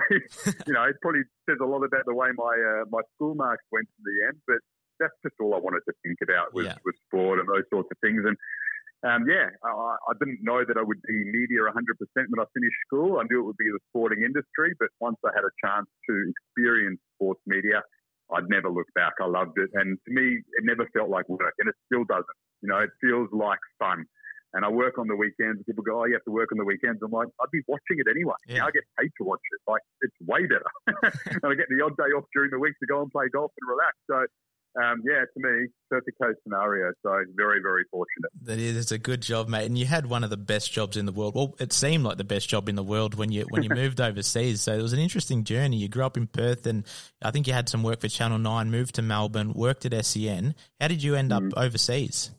you 0.65 0.73
know, 0.73 0.87
it 0.87 0.95
probably 1.01 1.27
says 1.45 1.59
a 1.61 1.67
lot 1.67 1.83
about 1.83 2.07
the 2.07 2.15
way 2.15 2.31
my 2.33 2.55
uh, 2.55 2.83
my 2.89 3.03
school 3.15 3.35
marks 3.35 3.63
went 3.71 3.87
in 3.99 4.03
the 4.07 4.17
end. 4.31 4.39
But 4.47 4.63
that's 4.99 5.17
just 5.21 5.35
all 5.41 5.53
I 5.53 5.59
wanted 5.59 5.81
to 5.89 5.93
think 6.05 6.17
about 6.23 6.53
was, 6.53 6.65
yeah. 6.65 6.77
was 6.85 6.95
sport 7.09 7.39
and 7.39 7.49
those 7.49 7.67
sorts 7.73 7.89
of 7.91 7.97
things. 7.99 8.23
And 8.25 8.37
um, 9.03 9.25
yeah, 9.25 9.49
I, 9.65 9.69
I, 9.69 10.13
didn't 10.19 10.45
know 10.45 10.61
that 10.61 10.77
I 10.77 10.83
would 10.83 11.01
be 11.01 11.25
media 11.25 11.65
100% 11.65 11.73
when 11.73 12.39
I 12.39 12.45
finished 12.53 12.79
school. 12.85 13.17
I 13.17 13.25
knew 13.29 13.41
it 13.41 13.47
would 13.49 13.57
be 13.57 13.71
the 13.73 13.81
sporting 13.89 14.21
industry, 14.21 14.73
but 14.77 14.89
once 14.99 15.17
I 15.25 15.29
had 15.33 15.41
a 15.41 15.53
chance 15.57 15.89
to 16.07 16.13
experience 16.29 16.99
sports 17.17 17.41
media, 17.47 17.81
I'd 18.31 18.47
never 18.47 18.69
look 18.69 18.85
back. 18.93 19.13
I 19.19 19.25
loved 19.25 19.57
it. 19.57 19.69
And 19.73 19.97
to 20.05 20.11
me, 20.13 20.37
it 20.37 20.63
never 20.63 20.85
felt 20.93 21.09
like 21.09 21.27
work, 21.29 21.53
and 21.57 21.67
it 21.67 21.75
still 21.89 22.05
doesn't. 22.05 22.39
You 22.61 22.69
know, 22.69 22.77
it 22.77 22.91
feels 23.01 23.29
like 23.33 23.59
fun. 23.79 24.05
And 24.53 24.65
I 24.65 24.69
work 24.69 24.99
on 24.99 25.07
the 25.07 25.15
weekends. 25.15 25.63
People 25.65 25.83
go, 25.83 26.01
"Oh, 26.01 26.05
you 26.05 26.13
have 26.13 26.25
to 26.25 26.31
work 26.31 26.51
on 26.51 26.59
the 26.59 26.65
weekends." 26.65 26.99
I'm 27.01 27.11
like, 27.11 27.29
I'd 27.41 27.51
be 27.51 27.63
watching 27.67 27.97
it 28.03 28.07
anyway. 28.09 28.35
Yeah. 28.45 28.53
You 28.53 28.59
know, 28.59 28.67
I 28.67 28.71
get 28.71 28.83
paid 28.99 29.11
to 29.17 29.23
watch 29.23 29.39
it. 29.39 29.61
Like, 29.65 29.81
it's 30.01 30.15
way 30.27 30.45
better. 30.45 30.71
and 31.41 31.51
I 31.51 31.55
get 31.55 31.71
the 31.71 31.81
odd 31.83 31.95
day 31.95 32.11
off 32.13 32.25
during 32.35 32.51
the 32.51 32.59
week 32.59 32.75
to 32.83 32.85
go 32.85 33.01
and 33.01 33.09
play 33.09 33.31
golf 33.31 33.51
and 33.55 33.65
relax. 33.65 33.95
So 34.11 34.27
um, 34.79 35.01
yeah, 35.05 35.25
to 35.25 35.35
me, 35.35 35.67
perfect 35.89 36.17
case 36.21 36.35
scenario. 36.43 36.93
So 37.03 37.11
very, 37.35 37.61
very 37.61 37.83
fortunate. 37.91 38.31
That 38.43 38.57
is 38.57 38.91
a 38.91 38.97
good 38.97 39.21
job, 39.21 39.49
mate. 39.49 39.65
And 39.65 39.77
you 39.77 39.85
had 39.85 40.05
one 40.05 40.23
of 40.23 40.29
the 40.29 40.37
best 40.37 40.71
jobs 40.71 40.95
in 40.95 41.05
the 41.05 41.11
world. 41.11 41.35
Well, 41.35 41.55
it 41.59 41.73
seemed 41.73 42.05
like 42.05 42.17
the 42.17 42.23
best 42.23 42.47
job 42.47 42.69
in 42.69 42.75
the 42.75 42.83
world 42.83 43.15
when 43.15 43.31
you 43.31 43.45
when 43.49 43.63
you 43.63 43.69
moved 43.75 43.99
overseas. 43.99 44.61
So 44.61 44.73
it 44.73 44.81
was 44.81 44.93
an 44.93 44.99
interesting 44.99 45.43
journey. 45.43 45.77
You 45.77 45.89
grew 45.89 46.05
up 46.05 46.15
in 46.15 46.27
Perth, 46.27 46.65
and 46.65 46.85
I 47.21 47.31
think 47.31 47.47
you 47.47 47.53
had 47.53 47.67
some 47.67 47.83
work 47.83 47.99
for 47.99 48.07
Channel 48.07 48.39
Nine. 48.39 48.71
Moved 48.71 48.95
to 48.95 49.01
Melbourne, 49.01 49.53
worked 49.53 49.85
at 49.85 50.05
SEN. 50.05 50.55
How 50.79 50.87
did 50.87 51.03
you 51.03 51.15
end 51.15 51.33
up 51.33 51.43
mm. 51.43 51.51
overseas? 51.57 52.31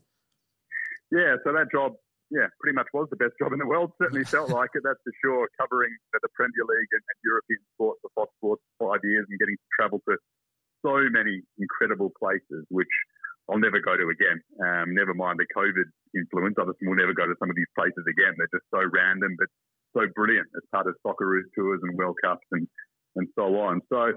Yeah, 1.10 1.36
so 1.44 1.52
that 1.52 1.68
job, 1.70 1.92
yeah, 2.30 2.48
pretty 2.58 2.74
much 2.74 2.86
was 2.94 3.06
the 3.10 3.20
best 3.20 3.36
job 3.38 3.52
in 3.52 3.58
the 3.58 3.66
world. 3.66 3.92
Certainly 4.00 4.24
felt 4.24 4.48
like 4.58 4.70
it, 4.72 4.80
that's 4.82 5.00
for 5.04 5.12
sure. 5.20 5.48
Covering 5.60 5.92
the 6.14 6.28
Premier 6.32 6.64
League 6.64 6.88
and, 6.92 7.04
and 7.04 7.18
European 7.22 7.60
sports 7.76 8.00
for 8.00 8.08
Fox 8.16 8.32
Sports 8.40 8.62
for 8.78 8.88
five 8.96 9.00
years 9.04 9.26
and 9.28 9.38
getting 9.38 9.56
to 9.56 9.68
travel 9.76 10.00
to 10.08 10.16
so 10.82 10.98
many 11.10 11.40
incredible 11.58 12.12
places, 12.18 12.66
which 12.68 12.90
I'll 13.50 13.62
never 13.62 13.80
go 13.80 13.96
to 13.96 14.06
again. 14.10 14.38
Um, 14.62 14.94
never 14.94 15.14
mind 15.14 15.38
the 15.38 15.48
COVID 15.50 15.88
influence. 16.14 16.54
I 16.58 16.66
just 16.66 16.78
will 16.82 16.98
never 16.98 17.14
go 17.14 17.26
to 17.26 17.34
some 17.38 17.50
of 17.50 17.56
these 17.56 17.70
places 17.74 18.04
again. 18.06 18.34
They're 18.38 18.54
just 18.54 18.68
so 18.70 18.82
random, 18.86 19.34
but 19.38 19.50
so 19.96 20.08
brilliant 20.14 20.48
as 20.56 20.64
part 20.72 20.86
of 20.86 20.94
Socceroos 21.04 21.48
tours 21.56 21.80
and 21.82 21.96
World 21.98 22.16
Cups 22.22 22.46
and, 22.52 22.66
and 23.16 23.26
so 23.36 23.58
on. 23.60 23.80
So, 23.92 24.14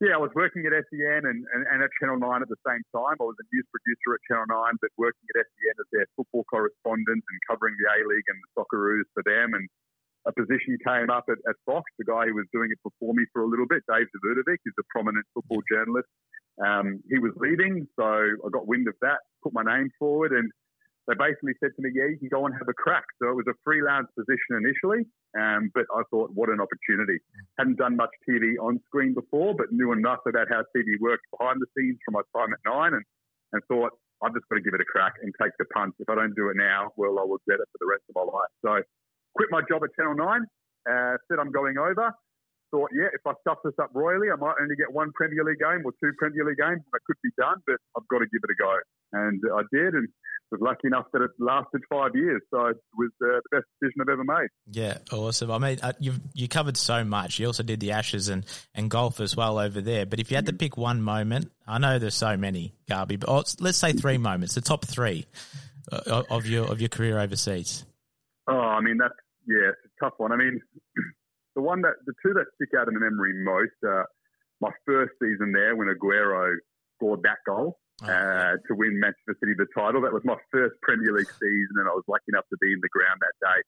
yeah, 0.00 0.16
I 0.16 0.20
was 0.22 0.32
working 0.32 0.64
at 0.64 0.72
SEN 0.72 1.28
and, 1.28 1.44
and, 1.52 1.62
and, 1.68 1.84
at 1.84 1.92
Channel 2.00 2.16
9 2.16 2.24
at 2.40 2.48
the 2.48 2.62
same 2.64 2.80
time. 2.88 3.20
I 3.20 3.26
was 3.28 3.36
a 3.36 3.46
news 3.52 3.68
producer 3.68 4.16
at 4.16 4.24
Channel 4.24 4.48
9, 4.48 4.80
but 4.80 4.88
working 4.96 5.26
at 5.36 5.44
SEN 5.44 5.76
as 5.76 5.88
their 5.92 6.08
football 6.16 6.48
correspondent 6.48 7.20
and 7.20 7.38
covering 7.44 7.76
the 7.76 7.84
A 7.84 7.96
League 8.08 8.28
and 8.32 8.38
the 8.40 8.48
Socceroos 8.56 9.04
for 9.12 9.20
them. 9.28 9.52
And 9.52 9.68
a 10.26 10.32
position 10.32 10.76
came 10.84 11.08
up 11.08 11.24
at, 11.28 11.38
at, 11.48 11.56
Fox. 11.64 11.90
The 11.98 12.04
guy 12.04 12.26
who 12.26 12.34
was 12.34 12.46
doing 12.52 12.68
it 12.70 12.78
before 12.84 13.14
me 13.14 13.24
for 13.32 13.42
a 13.42 13.48
little 13.48 13.66
bit, 13.66 13.82
Dave 13.88 14.06
Davutovic, 14.12 14.60
is 14.66 14.74
a 14.78 14.84
prominent 14.90 15.24
football 15.32 15.62
journalist. 15.70 16.08
Um, 16.60 17.00
he 17.08 17.18
was 17.18 17.32
leaving, 17.36 17.88
so 17.96 18.04
I 18.04 18.48
got 18.52 18.68
wind 18.68 18.88
of 18.88 18.94
that, 19.00 19.24
put 19.42 19.54
my 19.54 19.64
name 19.64 19.88
forward, 19.98 20.32
and 20.32 20.50
they 21.08 21.14
basically 21.16 21.54
said 21.58 21.72
to 21.76 21.82
me, 21.82 21.90
"Yeah, 21.94 22.12
you 22.12 22.18
can 22.18 22.28
go 22.28 22.44
and 22.44 22.54
have 22.54 22.68
a 22.68 22.74
crack." 22.74 23.04
So 23.18 23.30
it 23.30 23.34
was 23.34 23.48
a 23.48 23.56
freelance 23.64 24.08
position 24.12 24.60
initially, 24.60 25.08
um, 25.38 25.70
but 25.74 25.86
I 25.88 26.02
thought, 26.10 26.30
what 26.36 26.50
an 26.50 26.60
opportunity! 26.60 27.18
Hadn't 27.58 27.78
done 27.78 27.96
much 27.96 28.12
TV 28.28 28.60
on 28.60 28.78
screen 28.86 29.14
before, 29.14 29.54
but 29.56 29.72
knew 29.72 29.92
enough 29.92 30.20
about 30.28 30.48
how 30.50 30.62
TV 30.76 31.00
works 31.00 31.24
behind 31.32 31.60
the 31.60 31.66
scenes 31.76 31.98
from 32.04 32.20
my 32.20 32.22
time 32.36 32.52
at 32.52 32.60
Nine, 32.66 32.94
and, 32.94 33.04
and 33.52 33.62
thought 33.64 33.96
I've 34.22 34.34
just 34.34 34.46
got 34.48 34.56
to 34.56 34.62
give 34.62 34.74
it 34.74 34.80
a 34.80 34.84
crack 34.84 35.14
and 35.22 35.32
take 35.40 35.52
the 35.58 35.64
punt. 35.72 35.94
If 35.98 36.08
I 36.08 36.14
don't 36.14 36.36
do 36.36 36.50
it 36.50 36.56
now, 36.56 36.92
well, 36.96 37.18
I 37.18 37.24
will 37.24 37.40
get 37.48 37.56
it 37.56 37.68
for 37.72 37.80
the 37.80 37.88
rest 37.88 38.04
of 38.08 38.14
my 38.20 38.26
life. 38.28 38.52
So 38.60 38.84
quit 39.34 39.48
my 39.50 39.62
job 39.68 39.82
at 39.84 39.90
Channel 39.96 40.14
9, 40.14 40.26
uh, 40.26 41.16
said 41.28 41.38
I'm 41.38 41.52
going 41.52 41.78
over. 41.78 42.12
thought, 42.70 42.90
yeah, 42.94 43.10
if 43.12 43.22
I 43.26 43.32
stuff 43.40 43.58
this 43.64 43.74
up 43.80 43.90
royally, 43.94 44.28
I 44.30 44.36
might 44.36 44.54
only 44.60 44.76
get 44.76 44.92
one 44.92 45.12
Premier 45.12 45.44
League 45.44 45.58
game 45.58 45.82
or 45.84 45.92
two 46.02 46.12
Premier 46.18 46.44
League 46.44 46.58
games. 46.58 46.82
I 46.94 46.98
could 47.06 47.16
be 47.22 47.30
done, 47.38 47.62
but 47.66 47.76
I've 47.96 48.06
got 48.08 48.18
to 48.18 48.28
give 48.30 48.42
it 48.42 48.50
a 48.50 48.58
go. 48.58 48.74
And 49.12 49.40
I 49.54 49.62
did, 49.72 49.94
and 49.94 50.08
was 50.50 50.60
lucky 50.60 50.86
enough 50.86 51.06
that 51.12 51.22
it 51.22 51.30
lasted 51.38 51.82
five 51.90 52.10
years. 52.14 52.42
So 52.50 52.66
it 52.66 52.76
was 52.96 53.10
uh, 53.22 53.40
the 53.50 53.58
best 53.58 53.64
decision 53.80 54.02
I've 54.02 54.08
ever 54.08 54.24
made. 54.24 54.48
Yeah, 54.66 54.98
awesome. 55.12 55.50
I 55.50 55.58
mean, 55.58 55.78
uh, 55.82 55.92
you 55.98 56.14
you 56.34 56.48
covered 56.48 56.76
so 56.76 57.04
much. 57.04 57.38
You 57.38 57.46
also 57.46 57.62
did 57.62 57.80
the 57.80 57.92
Ashes 57.92 58.28
and, 58.28 58.44
and 58.74 58.90
golf 58.90 59.20
as 59.20 59.36
well 59.36 59.58
over 59.58 59.80
there. 59.80 60.06
But 60.06 60.20
if 60.20 60.30
you 60.30 60.36
had 60.36 60.46
to 60.46 60.52
pick 60.52 60.76
one 60.76 61.02
moment, 61.02 61.50
I 61.66 61.78
know 61.78 61.98
there's 61.98 62.14
so 62.14 62.36
many, 62.36 62.74
Garby, 62.88 63.16
but 63.16 63.28
oh, 63.28 63.44
let's 63.60 63.78
say 63.78 63.92
three 63.92 64.18
moments, 64.18 64.54
the 64.54 64.60
top 64.60 64.84
three 64.84 65.26
uh, 65.92 66.22
of 66.30 66.46
your 66.46 66.70
of 66.70 66.80
your 66.80 66.88
career 66.88 67.18
overseas. 67.18 67.84
Oh, 68.48 68.58
I 68.76 68.80
mean 68.80 68.98
that's 68.98 69.14
yeah, 69.46 69.72
it's 69.72 69.84
a 69.84 70.04
tough 70.04 70.14
one. 70.18 70.32
I 70.32 70.36
mean, 70.36 70.60
the 71.56 71.62
one 71.62 71.82
that 71.82 71.94
the 72.06 72.14
two 72.24 72.34
that 72.34 72.46
stick 72.56 72.70
out 72.78 72.88
in 72.88 72.94
the 72.94 73.00
memory 73.00 73.32
most 73.34 73.76
are 73.84 74.06
my 74.60 74.70
first 74.86 75.12
season 75.22 75.52
there 75.52 75.76
when 75.76 75.88
Aguero 75.88 76.54
scored 76.96 77.22
that 77.24 77.40
goal 77.46 77.80
oh, 78.02 78.06
uh, 78.06 78.60
to 78.68 78.72
win 78.76 79.00
Manchester 79.00 79.36
City 79.40 79.54
the 79.56 79.66
title. 79.74 80.02
That 80.02 80.12
was 80.12 80.22
my 80.24 80.36
first 80.52 80.76
Premier 80.82 81.12
League 81.12 81.32
season, 81.40 81.80
and 81.80 81.88
I 81.88 81.92
was 81.96 82.04
lucky 82.08 82.28
enough 82.28 82.44
to 82.50 82.58
be 82.60 82.72
in 82.72 82.80
the 82.82 82.92
ground 82.92 83.20
that 83.20 83.36
day. 83.40 83.60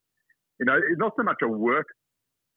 You 0.60 0.66
know, 0.66 0.76
it's 0.76 1.00
not 1.00 1.14
so 1.16 1.24
much 1.24 1.40
a 1.42 1.48
work 1.48 1.88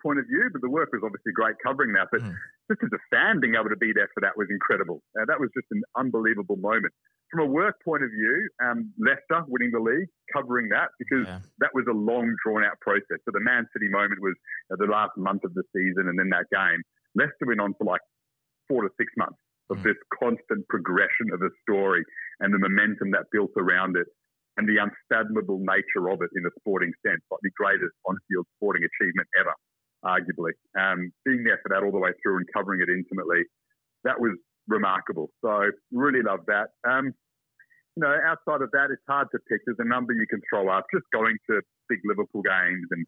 point 0.04 0.20
of 0.20 0.28
view, 0.28 0.50
but 0.52 0.62
the 0.62 0.70
work 0.70 0.92
was 0.92 1.02
obviously 1.04 1.32
great 1.32 1.56
covering 1.66 1.94
that. 1.94 2.12
But 2.12 2.22
mm. 2.22 2.36
just 2.70 2.84
as 2.84 2.92
a 2.94 3.02
fan, 3.10 3.40
being 3.40 3.56
able 3.56 3.72
to 3.72 3.80
be 3.80 3.96
there 3.96 4.10
for 4.14 4.22
that 4.22 4.38
was 4.38 4.48
incredible. 4.52 5.02
Uh, 5.18 5.26
that 5.26 5.40
was 5.40 5.50
just 5.56 5.66
an 5.72 5.82
unbelievable 5.98 6.58
moment. 6.58 6.94
From 7.32 7.50
a 7.50 7.52
work 7.52 7.76
point 7.84 8.04
of 8.04 8.12
view, 8.12 8.50
um, 8.64 8.94
Leicester 8.98 9.44
winning 9.48 9.72
the 9.72 9.80
league, 9.80 10.08
covering 10.32 10.70
that 10.70 10.90
because 11.00 11.26
yeah. 11.28 11.40
that 11.60 11.72
was 11.74 11.86
a 11.90 11.94
long, 11.94 12.34
drawn 12.46 12.64
out 12.64 12.80
process. 12.82 13.20
So 13.26 13.32
the 13.34 13.42
Man 13.42 13.68
City 13.74 13.90
moment 13.90 14.22
was 14.22 14.36
uh, 14.72 14.76
the 14.78 14.86
last 14.86 15.18
month 15.18 15.44
of 15.44 15.54
the 15.54 15.64
season, 15.76 16.08
and 16.08 16.18
then 16.18 16.30
that 16.30 16.46
game. 16.54 16.82
Leicester 17.16 17.48
went 17.48 17.60
on 17.60 17.74
for 17.78 17.86
like 17.86 18.02
four 18.68 18.84
to 18.84 18.90
six 18.98 19.12
months 19.18 19.40
of 19.70 19.80
mm. 19.80 19.84
this 19.84 19.98
constant 20.14 20.68
progression 20.70 21.34
of 21.34 21.42
a 21.42 21.50
story 21.64 22.04
and 22.40 22.54
the 22.54 22.60
momentum 22.60 23.12
that 23.12 23.26
built 23.32 23.52
around 23.58 23.98
it 23.98 24.08
and 24.58 24.68
the 24.68 24.80
unfathomable 24.80 25.60
nature 25.60 26.08
of 26.10 26.22
it 26.22 26.32
in 26.36 26.46
a 26.46 26.54
sporting 26.60 26.92
sense, 27.06 27.20
like 27.32 27.44
the 27.44 27.52
greatest 27.60 27.92
on-field 28.08 28.46
sporting 28.56 28.84
achievement 28.88 29.28
ever, 29.36 29.52
arguably. 30.04 30.56
Um, 30.80 31.12
being 31.26 31.44
there 31.44 31.60
for 31.60 31.70
that 31.76 31.84
all 31.84 31.92
the 31.92 32.00
way 32.00 32.12
through 32.24 32.38
and 32.38 32.48
covering 32.56 32.80
it 32.80 32.88
intimately, 32.88 33.44
that 34.08 34.16
was 34.20 34.38
remarkable. 34.68 35.30
So 35.44 35.72
really 35.92 36.22
love 36.22 36.42
that. 36.48 36.76
Um, 36.88 37.14
you 37.96 38.04
know, 38.04 38.12
outside 38.12 38.62
of 38.62 38.72
that, 38.72 38.92
it's 38.92 39.06
hard 39.08 39.28
to 39.32 39.40
pick. 39.48 39.62
There's 39.66 39.80
a 39.80 39.88
number 39.88 40.12
you 40.12 40.28
can 40.28 40.42
throw 40.52 40.68
up. 40.68 40.86
Just 40.94 41.08
going 41.14 41.38
to 41.50 41.62
big 41.88 42.00
Liverpool 42.04 42.44
games 42.44 42.88
and 42.92 43.06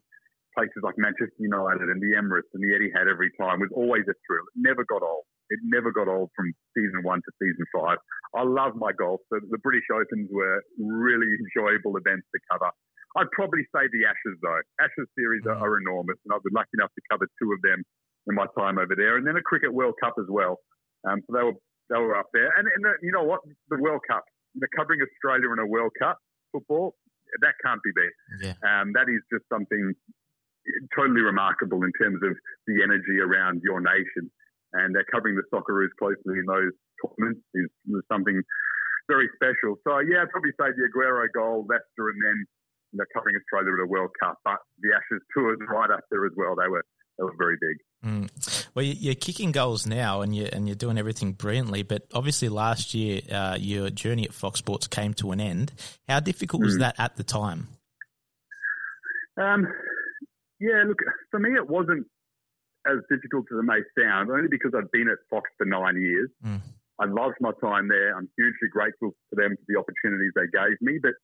places 0.56 0.80
like 0.82 0.96
Manchester 0.96 1.38
United 1.38 1.92
and 1.92 2.00
the 2.00 2.16
Emirates 2.16 2.48
and 2.56 2.64
the 2.64 2.72
Etihad 2.72 3.06
every 3.06 3.30
time 3.36 3.60
was 3.60 3.70
always 3.76 4.02
a 4.08 4.16
thrill. 4.26 4.46
It 4.56 4.64
never 4.64 4.82
got 4.88 5.04
old. 5.04 5.28
It 5.52 5.60
never 5.62 5.92
got 5.92 6.08
old 6.08 6.30
from 6.34 6.52
season 6.76 7.04
one 7.04 7.20
to 7.20 7.30
season 7.38 7.64
five. 7.72 8.00
I 8.34 8.44
love 8.44 8.76
my 8.76 8.92
golf. 8.92 9.20
The, 9.30 9.40
the 9.48 9.60
British 9.60 9.86
Opens 9.92 10.28
were 10.32 10.60
really 10.76 11.36
enjoyable 11.36 11.96
events 11.96 12.26
to 12.34 12.40
cover. 12.50 12.72
I'd 13.16 13.32
probably 13.32 13.64
say 13.72 13.88
the 13.88 14.04
Ashes 14.04 14.36
though. 14.44 14.60
Ashes 14.80 15.08
series 15.16 15.44
are, 15.48 15.56
are 15.56 15.80
enormous, 15.80 16.20
and 16.24 16.32
I've 16.34 16.44
been 16.44 16.52
lucky 16.52 16.76
enough 16.76 16.92
to 16.92 17.02
cover 17.08 17.24
two 17.40 17.52
of 17.52 17.60
them 17.64 17.80
in 18.28 18.34
my 18.36 18.44
time 18.58 18.76
over 18.76 18.92
there, 18.92 19.16
and 19.16 19.24
then 19.24 19.36
a 19.36 19.42
Cricket 19.42 19.72
World 19.72 19.94
Cup 20.02 20.20
as 20.20 20.28
well. 20.28 20.60
Um, 21.06 21.22
so 21.26 21.36
they 21.36 21.44
were 21.44 21.58
they 21.90 21.98
were 21.98 22.16
up 22.16 22.28
there, 22.32 22.50
and, 22.58 22.66
and 22.68 22.84
the, 22.84 22.92
you 23.02 23.12
know 23.12 23.24
what? 23.24 23.40
The 23.70 23.78
World 23.78 24.02
Cup, 24.08 24.24
the 24.54 24.68
covering 24.76 25.00
Australia 25.00 25.52
in 25.52 25.58
a 25.58 25.66
World 25.66 25.92
Cup 25.98 26.18
football, 26.52 26.94
that 27.40 27.54
can't 27.64 27.80
be 27.82 27.90
beat. 27.94 28.14
Yeah. 28.44 28.56
Um, 28.64 28.92
that 28.92 29.08
is 29.08 29.22
just 29.32 29.44
something 29.48 29.94
totally 30.94 31.22
remarkable 31.22 31.80
in 31.82 31.92
terms 31.96 32.20
of 32.22 32.36
the 32.66 32.82
energy 32.82 33.20
around 33.20 33.62
your 33.64 33.80
nation 33.80 34.28
and 34.72 34.94
they're 34.94 35.08
covering 35.08 35.36
the 35.36 35.46
Socceroos 35.48 35.92
closely 35.98 36.40
in 36.40 36.46
those 36.46 36.74
tournaments 37.00 37.40
is, 37.54 37.70
is, 37.88 38.02
something 38.10 38.36
very 39.08 39.28
special. 39.36 39.80
So 39.86 40.00
yeah, 40.04 40.24
I'd 40.24 40.32
probably 40.32 40.52
say 40.60 40.68
the 40.76 40.88
Aguero 40.92 41.24
goal, 41.32 41.64
Leicester, 41.68 42.12
and 42.12 42.20
then 42.20 42.38
you 42.92 42.96
know, 43.00 43.08
covering 43.14 43.36
Australia 43.36 43.72
at 43.72 43.84
a 43.84 43.88
World 43.88 44.12
Cup. 44.20 44.36
But 44.44 44.60
the 44.80 44.92
Ashes 44.92 45.24
tours 45.32 45.58
right 45.68 45.90
up 45.90 46.04
there 46.10 46.24
as 46.26 46.32
well. 46.36 46.52
They 46.56 46.68
were 46.68 46.84
they 47.18 47.24
were 47.24 47.34
very 47.36 47.56
big. 47.60 47.76
Mm. 48.04 48.66
Well, 48.74 48.84
you're 48.84 49.16
kicking 49.16 49.50
goals 49.50 49.86
now, 49.86 50.22
and 50.22 50.34
you're 50.34 50.48
and 50.52 50.68
you're 50.68 50.76
doing 50.76 50.98
everything 50.98 51.32
brilliantly. 51.32 51.82
But 51.82 52.06
obviously, 52.14 52.48
last 52.48 52.94
year 52.94 53.20
uh, 53.30 53.56
your 53.58 53.90
journey 53.90 54.24
at 54.24 54.32
Fox 54.32 54.60
Sports 54.60 54.86
came 54.86 55.14
to 55.14 55.32
an 55.32 55.40
end. 55.40 55.72
How 56.08 56.20
difficult 56.20 56.62
was 56.62 56.76
mm. 56.76 56.80
that 56.80 56.94
at 56.98 57.16
the 57.16 57.24
time? 57.24 57.68
Um, 59.40 59.66
yeah, 60.60 60.82
look, 60.86 60.98
for 61.30 61.40
me, 61.40 61.50
it 61.54 61.68
wasn't 61.68 62.06
as 62.86 62.98
difficult 63.10 63.46
as 63.52 63.58
it 63.58 63.64
may 63.64 63.80
sound, 63.98 64.30
only 64.30 64.48
because 64.48 64.72
I've 64.76 64.90
been 64.90 65.08
at 65.08 65.18
Fox 65.30 65.50
for 65.58 65.66
nine 65.66 66.00
years. 66.00 66.30
Mm. 66.44 66.60
I 67.00 67.06
loved 67.06 67.36
my 67.40 67.52
time 67.60 67.88
there. 67.88 68.16
I'm 68.16 68.28
hugely 68.36 68.68
grateful 68.72 69.10
to 69.10 69.34
them 69.36 69.54
for 69.54 69.64
the 69.68 69.78
opportunities 69.78 70.32
they 70.34 70.50
gave 70.50 70.78
me. 70.80 70.98
But 71.02 71.14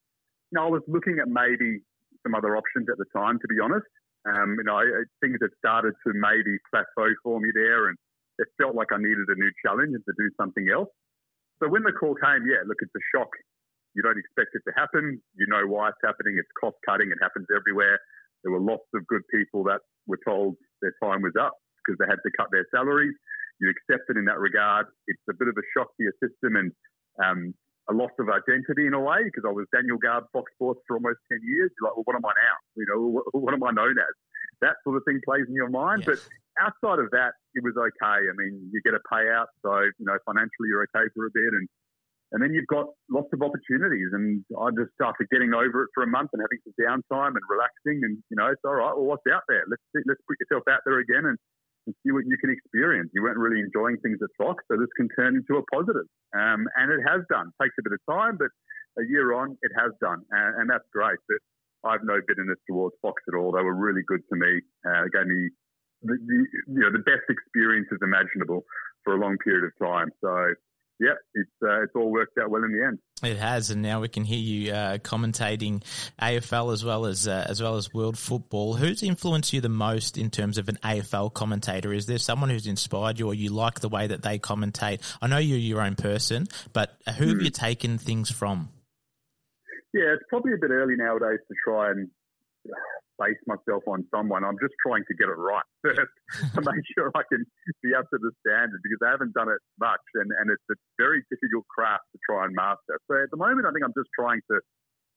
you 0.50 0.58
know, 0.58 0.66
I 0.66 0.70
was 0.70 0.82
looking 0.86 1.18
at 1.20 1.28
maybe 1.28 1.82
some 2.22 2.34
other 2.34 2.56
options 2.56 2.88
at 2.90 2.98
the 2.98 3.06
time, 3.14 3.38
to 3.38 3.48
be 3.48 3.58
honest. 3.62 3.86
Um, 4.24 4.56
you 4.56 4.64
know, 4.64 4.80
things 5.20 5.36
had 5.40 5.52
started 5.58 5.92
to 6.06 6.10
maybe 6.16 6.56
plateau 6.72 7.12
for 7.22 7.40
me 7.40 7.50
there, 7.52 7.88
and 7.88 7.96
it 8.38 8.48
felt 8.60 8.74
like 8.74 8.88
I 8.92 8.98
needed 8.98 9.28
a 9.28 9.36
new 9.36 9.52
challenge 9.64 9.92
and 9.92 10.04
to 10.04 10.14
do 10.16 10.28
something 10.40 10.66
else. 10.72 10.88
So 11.62 11.68
when 11.68 11.84
the 11.84 11.92
call 11.92 12.16
came, 12.16 12.48
yeah, 12.48 12.64
look, 12.66 12.80
it's 12.80 12.94
a 12.96 13.04
shock. 13.14 13.30
You 13.94 14.02
don't 14.02 14.18
expect 14.18 14.56
it 14.58 14.64
to 14.66 14.74
happen. 14.74 15.22
You 15.38 15.46
know 15.46 15.66
why 15.70 15.88
it's 15.94 16.02
happening. 16.02 16.34
It's 16.36 16.50
cost 16.58 16.76
cutting. 16.82 17.12
It 17.12 17.20
happens 17.22 17.46
everywhere. 17.54 18.00
There 18.42 18.52
were 18.52 18.60
lots 18.60 18.88
of 18.92 19.06
good 19.06 19.22
people 19.30 19.62
that 19.64 19.80
were 20.06 20.18
told 20.26 20.56
their 20.82 20.92
time 21.02 21.22
was 21.22 21.36
up 21.38 21.54
because 21.80 21.96
they 22.00 22.10
had 22.10 22.20
to 22.24 22.32
cut 22.36 22.48
their 22.50 22.66
salaries. 22.74 23.14
You 23.60 23.70
accept 23.70 24.10
it 24.10 24.16
in 24.16 24.24
that 24.26 24.40
regard. 24.40 24.86
It's 25.06 25.22
a 25.30 25.36
bit 25.38 25.48
of 25.48 25.54
a 25.56 25.66
shock 25.76 25.88
to 25.96 26.02
your 26.02 26.16
system 26.18 26.56
and 26.58 26.72
um, 27.22 27.54
a 27.88 27.92
loss 27.92 28.12
of 28.18 28.28
identity 28.32 28.86
in 28.86 28.94
a 28.94 29.00
way 29.00 29.24
because 29.24 29.44
I 29.44 29.52
was 29.52 29.66
Daniel 29.74 29.98
Garb, 29.98 30.24
Fox 30.32 30.50
Sports 30.56 30.80
for 30.88 30.96
almost 30.96 31.20
10 31.30 31.40
years. 31.44 31.70
You're 31.76 31.90
like, 31.90 31.96
well, 31.96 32.08
what 32.08 32.16
am 32.16 32.24
I 32.24 32.32
now? 32.32 32.56
You 32.76 32.86
know, 32.88 33.00
what, 33.20 33.24
what 33.44 33.52
am 33.54 33.64
I 33.64 33.72
known 33.72 33.96
as? 33.98 34.14
That 34.62 34.80
sort 34.84 34.96
of 34.96 35.02
thing 35.04 35.20
plays 35.24 35.44
in 35.48 35.54
your 35.54 35.68
mind. 35.68 36.04
Yes. 36.06 36.16
But 36.16 36.18
outside 36.64 37.02
of 37.02 37.10
that, 37.12 37.36
it 37.52 37.62
was 37.62 37.76
okay. 37.76 38.18
I 38.24 38.34
mean, 38.36 38.70
you 38.72 38.80
get 38.80 38.94
a 38.94 39.02
payout. 39.04 39.52
So, 39.60 39.84
you 39.84 40.06
know, 40.06 40.16
financially 40.24 40.72
you're 40.72 40.86
okay 40.88 41.10
for 41.12 41.26
a 41.26 41.32
bit. 41.34 41.52
And 41.52 41.68
and 42.32 42.42
then 42.42 42.50
you've 42.50 42.66
got 42.66 42.90
lots 43.06 43.30
of 43.30 43.42
opportunities. 43.46 44.10
And 44.10 44.42
I 44.58 44.72
just 44.74 44.90
started 44.98 45.30
getting 45.30 45.54
over 45.54 45.86
it 45.86 45.90
for 45.94 46.02
a 46.02 46.10
month 46.10 46.34
and 46.34 46.42
having 46.42 46.58
some 46.66 46.74
downtime 46.80 47.36
and 47.36 47.44
relaxing. 47.46 48.02
And 48.02 48.18
you 48.30 48.36
know, 48.40 48.48
it's 48.48 48.64
all 48.64 48.74
right. 48.74 48.90
Well, 48.96 49.06
what's 49.06 49.26
out 49.30 49.44
there? 49.46 49.62
Let's 49.68 49.84
let's 50.08 50.22
put 50.26 50.40
yourself 50.40 50.64
out 50.66 50.80
there 50.86 50.98
again 50.98 51.28
and, 51.28 51.38
and, 51.86 51.94
see 52.04 52.12
what 52.12 52.24
you 52.26 52.36
can 52.40 52.50
experience. 52.50 53.10
You 53.14 53.22
weren't 53.22 53.38
really 53.38 53.60
enjoying 53.60 53.96
things 53.98 54.18
at 54.22 54.28
Fox, 54.36 54.64
so 54.70 54.76
this 54.76 54.90
can 54.96 55.08
turn 55.16 55.36
into 55.36 55.60
a 55.60 55.64
positive. 55.72 56.08
Um, 56.34 56.66
and 56.76 56.92
it 56.92 57.00
has 57.06 57.22
done. 57.30 57.48
It 57.48 57.62
takes 57.62 57.76
a 57.78 57.84
bit 57.84 57.92
of 57.92 58.02
time, 58.08 58.36
but 58.36 58.48
a 59.00 59.04
year 59.08 59.34
on, 59.34 59.56
it 59.62 59.72
has 59.76 59.92
done, 60.00 60.22
and, 60.30 60.62
and 60.62 60.70
that's 60.70 60.86
great. 60.92 61.18
But 61.28 61.40
I 61.88 61.92
have 61.92 62.04
no 62.04 62.20
bitterness 62.26 62.58
towards 62.68 62.96
Fox 63.02 63.22
at 63.28 63.36
all. 63.36 63.52
They 63.52 63.62
were 63.62 63.74
really 63.74 64.02
good 64.06 64.22
to 64.32 64.36
me. 64.36 64.60
Uh, 64.86 65.04
gave 65.12 65.26
me 65.26 65.50
the, 66.02 66.16
the, 66.16 66.38
you 66.68 66.80
know 66.80 66.92
the 66.92 67.04
best 67.04 67.24
experiences 67.28 67.98
imaginable 68.02 68.64
for 69.04 69.16
a 69.16 69.20
long 69.20 69.36
period 69.44 69.64
of 69.64 69.72
time. 69.80 70.08
So 70.20 70.54
yeah, 71.00 71.14
it's 71.34 71.50
uh, 71.62 71.82
it's 71.82 71.92
all 71.96 72.10
worked 72.10 72.38
out 72.38 72.50
well 72.50 72.62
in 72.62 72.72
the 72.72 72.84
end. 72.84 72.98
It 73.22 73.36
has, 73.36 73.70
and 73.70 73.82
now 73.82 74.00
we 74.00 74.08
can 74.08 74.24
hear 74.24 74.38
you 74.38 74.72
uh, 74.72 74.98
commentating 74.98 75.82
AFL 76.20 76.72
as 76.72 76.84
well 76.84 77.06
as 77.06 77.26
uh, 77.26 77.44
as 77.48 77.60
well 77.60 77.76
as 77.76 77.92
world 77.92 78.16
football. 78.16 78.74
Who's 78.74 79.02
influenced 79.02 79.52
you 79.52 79.60
the 79.60 79.68
most 79.68 80.16
in 80.16 80.30
terms 80.30 80.56
of 80.56 80.68
an 80.68 80.78
AFL 80.84 81.34
commentator? 81.34 81.92
Is 81.92 82.06
there 82.06 82.18
someone 82.18 82.50
who's 82.50 82.66
inspired 82.66 83.18
you, 83.18 83.26
or 83.26 83.34
you 83.34 83.50
like 83.50 83.80
the 83.80 83.88
way 83.88 84.06
that 84.06 84.22
they 84.22 84.38
commentate? 84.38 85.00
I 85.20 85.26
know 85.26 85.38
you're 85.38 85.58
your 85.58 85.82
own 85.82 85.96
person, 85.96 86.46
but 86.72 86.96
who 87.18 87.28
have 87.28 87.38
mm. 87.38 87.44
you 87.44 87.50
taken 87.50 87.98
things 87.98 88.30
from? 88.30 88.68
Yeah, 89.92 90.14
it's 90.14 90.24
probably 90.28 90.52
a 90.52 90.58
bit 90.58 90.70
early 90.70 90.96
nowadays 90.96 91.40
to 91.48 91.54
try 91.64 91.90
and 91.90 92.08
base 93.18 93.38
myself 93.46 93.82
on 93.86 94.02
someone. 94.10 94.42
I'm 94.42 94.58
just 94.58 94.74
trying 94.82 95.06
to 95.06 95.14
get 95.14 95.30
it 95.30 95.38
right 95.38 95.66
first 95.82 96.14
to 96.54 96.60
make 96.60 96.84
sure 96.94 97.10
I 97.14 97.22
can 97.30 97.46
be 97.82 97.94
up 97.94 98.06
to 98.10 98.18
the 98.18 98.32
standard 98.42 98.80
because 98.82 99.02
I 99.06 99.14
haven't 99.14 99.34
done 99.34 99.48
it 99.48 99.60
much 99.78 100.02
and, 100.18 100.30
and 100.42 100.50
it's 100.50 100.68
a 100.70 100.76
very 100.98 101.22
difficult 101.30 101.66
craft 101.70 102.04
to 102.12 102.18
try 102.26 102.44
and 102.44 102.54
master. 102.54 102.98
So 103.10 103.22
at 103.22 103.30
the 103.30 103.38
moment, 103.38 103.66
I 103.66 103.70
think 103.70 103.86
I'm 103.86 103.94
just 103.94 104.10
trying 104.18 104.42
to 104.50 104.58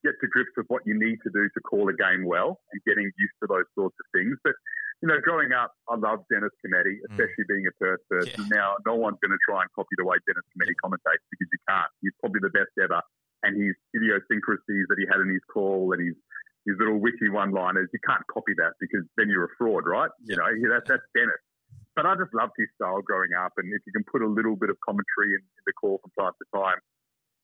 get 0.05 0.13
to 0.21 0.27
grips 0.29 0.53
with 0.55 0.69
what 0.69 0.85
you 0.85 0.93
need 0.93 1.17
to 1.25 1.31
do 1.33 1.49
to 1.49 1.59
call 1.65 1.89
a 1.89 1.97
game 1.97 2.25
well 2.25 2.61
and 2.71 2.77
getting 2.85 3.09
used 3.17 3.37
to 3.41 3.47
those 3.49 3.65
sorts 3.73 3.97
of 3.97 4.05
things. 4.13 4.37
But, 4.45 4.53
you 5.01 5.09
know, 5.09 5.17
growing 5.21 5.53
up, 5.53 5.73
I 5.89 5.97
loved 5.97 6.29
Dennis 6.29 6.53
Cometti, 6.61 7.01
mm. 7.01 7.09
especially 7.09 7.45
mm. 7.49 7.53
being 7.53 7.65
a 7.65 7.73
Perth 7.81 8.03
person. 8.09 8.45
Yeah. 8.45 8.61
Now, 8.61 8.69
no 8.85 8.95
one's 8.95 9.17
going 9.21 9.33
to 9.33 9.41
try 9.41 9.65
and 9.65 9.69
copy 9.73 9.93
the 9.97 10.05
way 10.05 10.17
Dennis 10.29 10.45
Cometti 10.53 10.77
commentates 10.77 11.25
because 11.33 11.49
you 11.49 11.61
can't. 11.65 11.91
He's 12.01 12.15
probably 12.21 12.45
the 12.45 12.53
best 12.53 12.73
ever. 12.77 13.01
And 13.45 13.53
his 13.53 13.77
idiosyncrasies 13.93 14.85
that 14.89 14.97
he 14.97 15.05
had 15.05 15.21
in 15.21 15.29
his 15.29 15.45
call 15.49 15.93
and 15.93 16.01
his 16.01 16.17
his 16.67 16.75
little 16.77 16.99
witty 16.99 17.31
one-liners. 17.31 17.87
You 17.95 18.03
can't 18.03 18.21
copy 18.27 18.51
that 18.59 18.75
because 18.83 19.07
then 19.15 19.31
you're 19.31 19.47
a 19.47 19.53
fraud, 19.57 19.87
right? 19.87 20.11
You 20.27 20.35
know, 20.35 20.47
that's 20.67 20.87
that's 20.87 21.07
Dennis. 21.15 21.39
But 21.95 22.05
I 22.05 22.13
just 22.13 22.29
loved 22.35 22.53
his 22.59 22.69
style 22.77 23.01
growing 23.01 23.33
up, 23.33 23.57
and 23.57 23.71
if 23.73 23.81
you 23.87 23.93
can 23.95 24.05
put 24.05 24.21
a 24.21 24.29
little 24.29 24.55
bit 24.55 24.69
of 24.69 24.77
commentary 24.85 25.33
in, 25.33 25.41
in 25.41 25.63
the 25.65 25.73
call 25.73 25.97
from 26.03 26.13
time 26.13 26.35
to 26.37 26.45
time, 26.53 26.79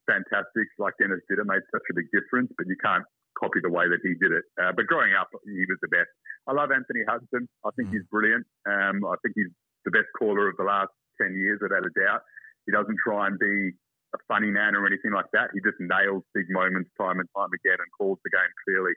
fantastic. 0.06 0.68
Like 0.78 0.94
Dennis 1.02 1.26
did, 1.26 1.40
it 1.40 1.48
made 1.48 1.64
such 1.74 1.88
a 1.90 1.96
big 1.96 2.12
difference. 2.14 2.52
But 2.54 2.68
you 2.68 2.78
can't 2.78 3.08
copy 3.40 3.64
the 3.64 3.74
way 3.74 3.90
that 3.90 4.04
he 4.04 4.14
did 4.20 4.30
it. 4.30 4.46
Uh, 4.62 4.72
but 4.76 4.86
growing 4.86 5.16
up, 5.18 5.32
he 5.48 5.66
was 5.66 5.80
the 5.82 5.90
best. 5.90 6.12
I 6.46 6.54
love 6.54 6.70
Anthony 6.70 7.02
Hudson. 7.08 7.50
I 7.66 7.72
think 7.74 7.90
mm. 7.90 7.98
he's 7.98 8.06
brilliant. 8.12 8.46
Um, 8.68 9.02
I 9.08 9.16
think 9.24 9.34
he's 9.34 9.50
the 9.86 9.92
best 9.92 10.12
caller 10.18 10.48
of 10.48 10.56
the 10.58 10.68
last 10.68 10.92
10 11.22 11.34
years, 11.34 11.60
without 11.62 11.86
a 11.86 11.94
doubt. 11.98 12.22
He 12.66 12.72
doesn't 12.72 12.98
try 13.04 13.28
and 13.28 13.40
be 13.40 13.74
a 14.14 14.20
funny 14.30 14.50
man 14.54 14.76
or 14.78 14.86
anything 14.86 15.12
like 15.12 15.30
that. 15.34 15.50
He 15.54 15.60
just 15.62 15.82
nails 15.82 16.24
big 16.34 16.46
moments 16.50 16.90
time 17.00 17.20
and 17.20 17.30
time 17.36 17.50
again 17.50 17.82
and 17.82 17.90
calls 17.98 18.22
the 18.24 18.30
game 18.30 18.54
clearly. 18.66 18.94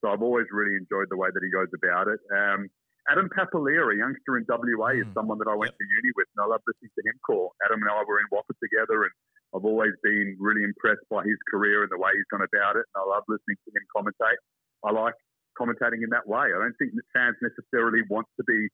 So 0.00 0.12
I've 0.12 0.22
always 0.24 0.48
really 0.52 0.76
enjoyed 0.76 1.08
the 1.08 1.16
way 1.16 1.28
that 1.32 1.42
he 1.44 1.50
goes 1.52 1.72
about 1.76 2.08
it. 2.08 2.20
Um, 2.32 2.68
Adam 3.08 3.32
Papalia, 3.32 3.80
a 3.80 3.96
youngster 3.96 4.36
in 4.36 4.44
WA, 4.44 5.00
is 5.00 5.08
someone 5.16 5.40
that 5.40 5.48
I 5.48 5.56
went 5.56 5.72
to 5.72 5.84
uni 5.84 6.12
with, 6.16 6.28
and 6.36 6.44
I 6.44 6.46
love 6.52 6.60
listening 6.68 6.92
to 6.92 7.02
him 7.04 7.16
call. 7.24 7.56
Adam 7.64 7.80
and 7.80 7.88
I 7.88 8.04
were 8.04 8.20
in 8.20 8.28
WAAPA 8.28 8.52
together, 8.60 9.08
and 9.08 9.14
I've 9.56 9.64
always 9.64 9.96
been 10.04 10.36
really 10.38 10.64
impressed 10.64 11.04
by 11.08 11.24
his 11.24 11.40
career 11.48 11.82
and 11.82 11.90
the 11.90 11.96
way 11.96 12.12
he's 12.12 12.28
gone 12.28 12.44
about 12.44 12.76
it. 12.76 12.84
And 12.84 12.96
I 13.00 13.04
love 13.08 13.24
listening 13.26 13.56
to 13.56 13.70
him 13.72 13.84
commentate. 13.96 14.40
I 14.84 14.92
like 14.92 15.16
commentating 15.56 16.04
in 16.04 16.12
that 16.12 16.28
way. 16.28 16.52
I 16.52 16.58
don't 16.60 16.76
think 16.76 16.92
the 16.92 17.04
fans 17.12 17.36
necessarily 17.40 18.04
want 18.08 18.28
to 18.36 18.44
be. 18.44 18.68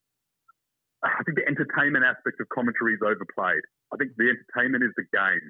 I 1.06 1.22
think 1.22 1.38
the 1.38 1.46
entertainment 1.46 2.02
aspect 2.02 2.42
of 2.42 2.50
commentary 2.50 2.98
is 2.98 3.02
overplayed. 3.04 3.62
I 3.94 3.96
think 3.96 4.18
the 4.18 4.34
entertainment 4.34 4.82
is 4.82 4.92
the 4.98 5.06
game. 5.14 5.44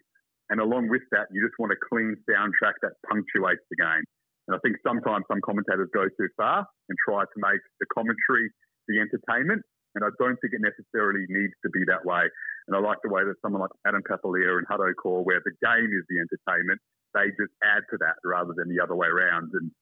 And 0.50 0.60
along 0.60 0.88
with 0.88 1.02
that, 1.10 1.26
you 1.32 1.42
just 1.42 1.58
want 1.58 1.72
a 1.72 1.80
clean 1.90 2.14
soundtrack 2.28 2.78
that 2.82 2.94
punctuates 3.08 3.62
the 3.70 3.78
game. 3.82 4.04
And 4.46 4.54
I 4.54 4.58
think 4.62 4.78
sometimes 4.86 5.26
some 5.26 5.42
commentators 5.42 5.90
go 5.90 6.06
too 6.06 6.30
far 6.36 6.62
and 6.62 6.96
try 7.02 7.26
to 7.26 7.38
make 7.42 7.62
the 7.82 7.86
commentary 7.90 8.46
the 8.86 9.02
entertainment. 9.02 9.62
And 9.98 10.04
I 10.04 10.12
don't 10.20 10.36
think 10.38 10.54
it 10.54 10.62
necessarily 10.62 11.26
needs 11.26 11.56
to 11.64 11.70
be 11.72 11.82
that 11.88 12.04
way. 12.04 12.28
And 12.68 12.76
I 12.76 12.80
like 12.80 12.98
the 13.02 13.10
way 13.10 13.24
that 13.24 13.40
someone 13.42 13.62
like 13.64 13.74
Adam 13.88 14.04
Papalia 14.06 14.60
and 14.60 14.68
Hutto 14.68 14.92
Core, 14.94 15.24
where 15.24 15.40
the 15.42 15.56
game 15.64 15.90
is 15.90 16.04
the 16.06 16.20
entertainment, 16.22 16.78
they 17.14 17.32
just 17.34 17.54
add 17.64 17.82
to 17.90 17.96
that 18.04 18.20
rather 18.22 18.52
than 18.54 18.68
the 18.68 18.78
other 18.78 18.94
way 18.94 19.08
around. 19.08 19.50
And 19.56 19.72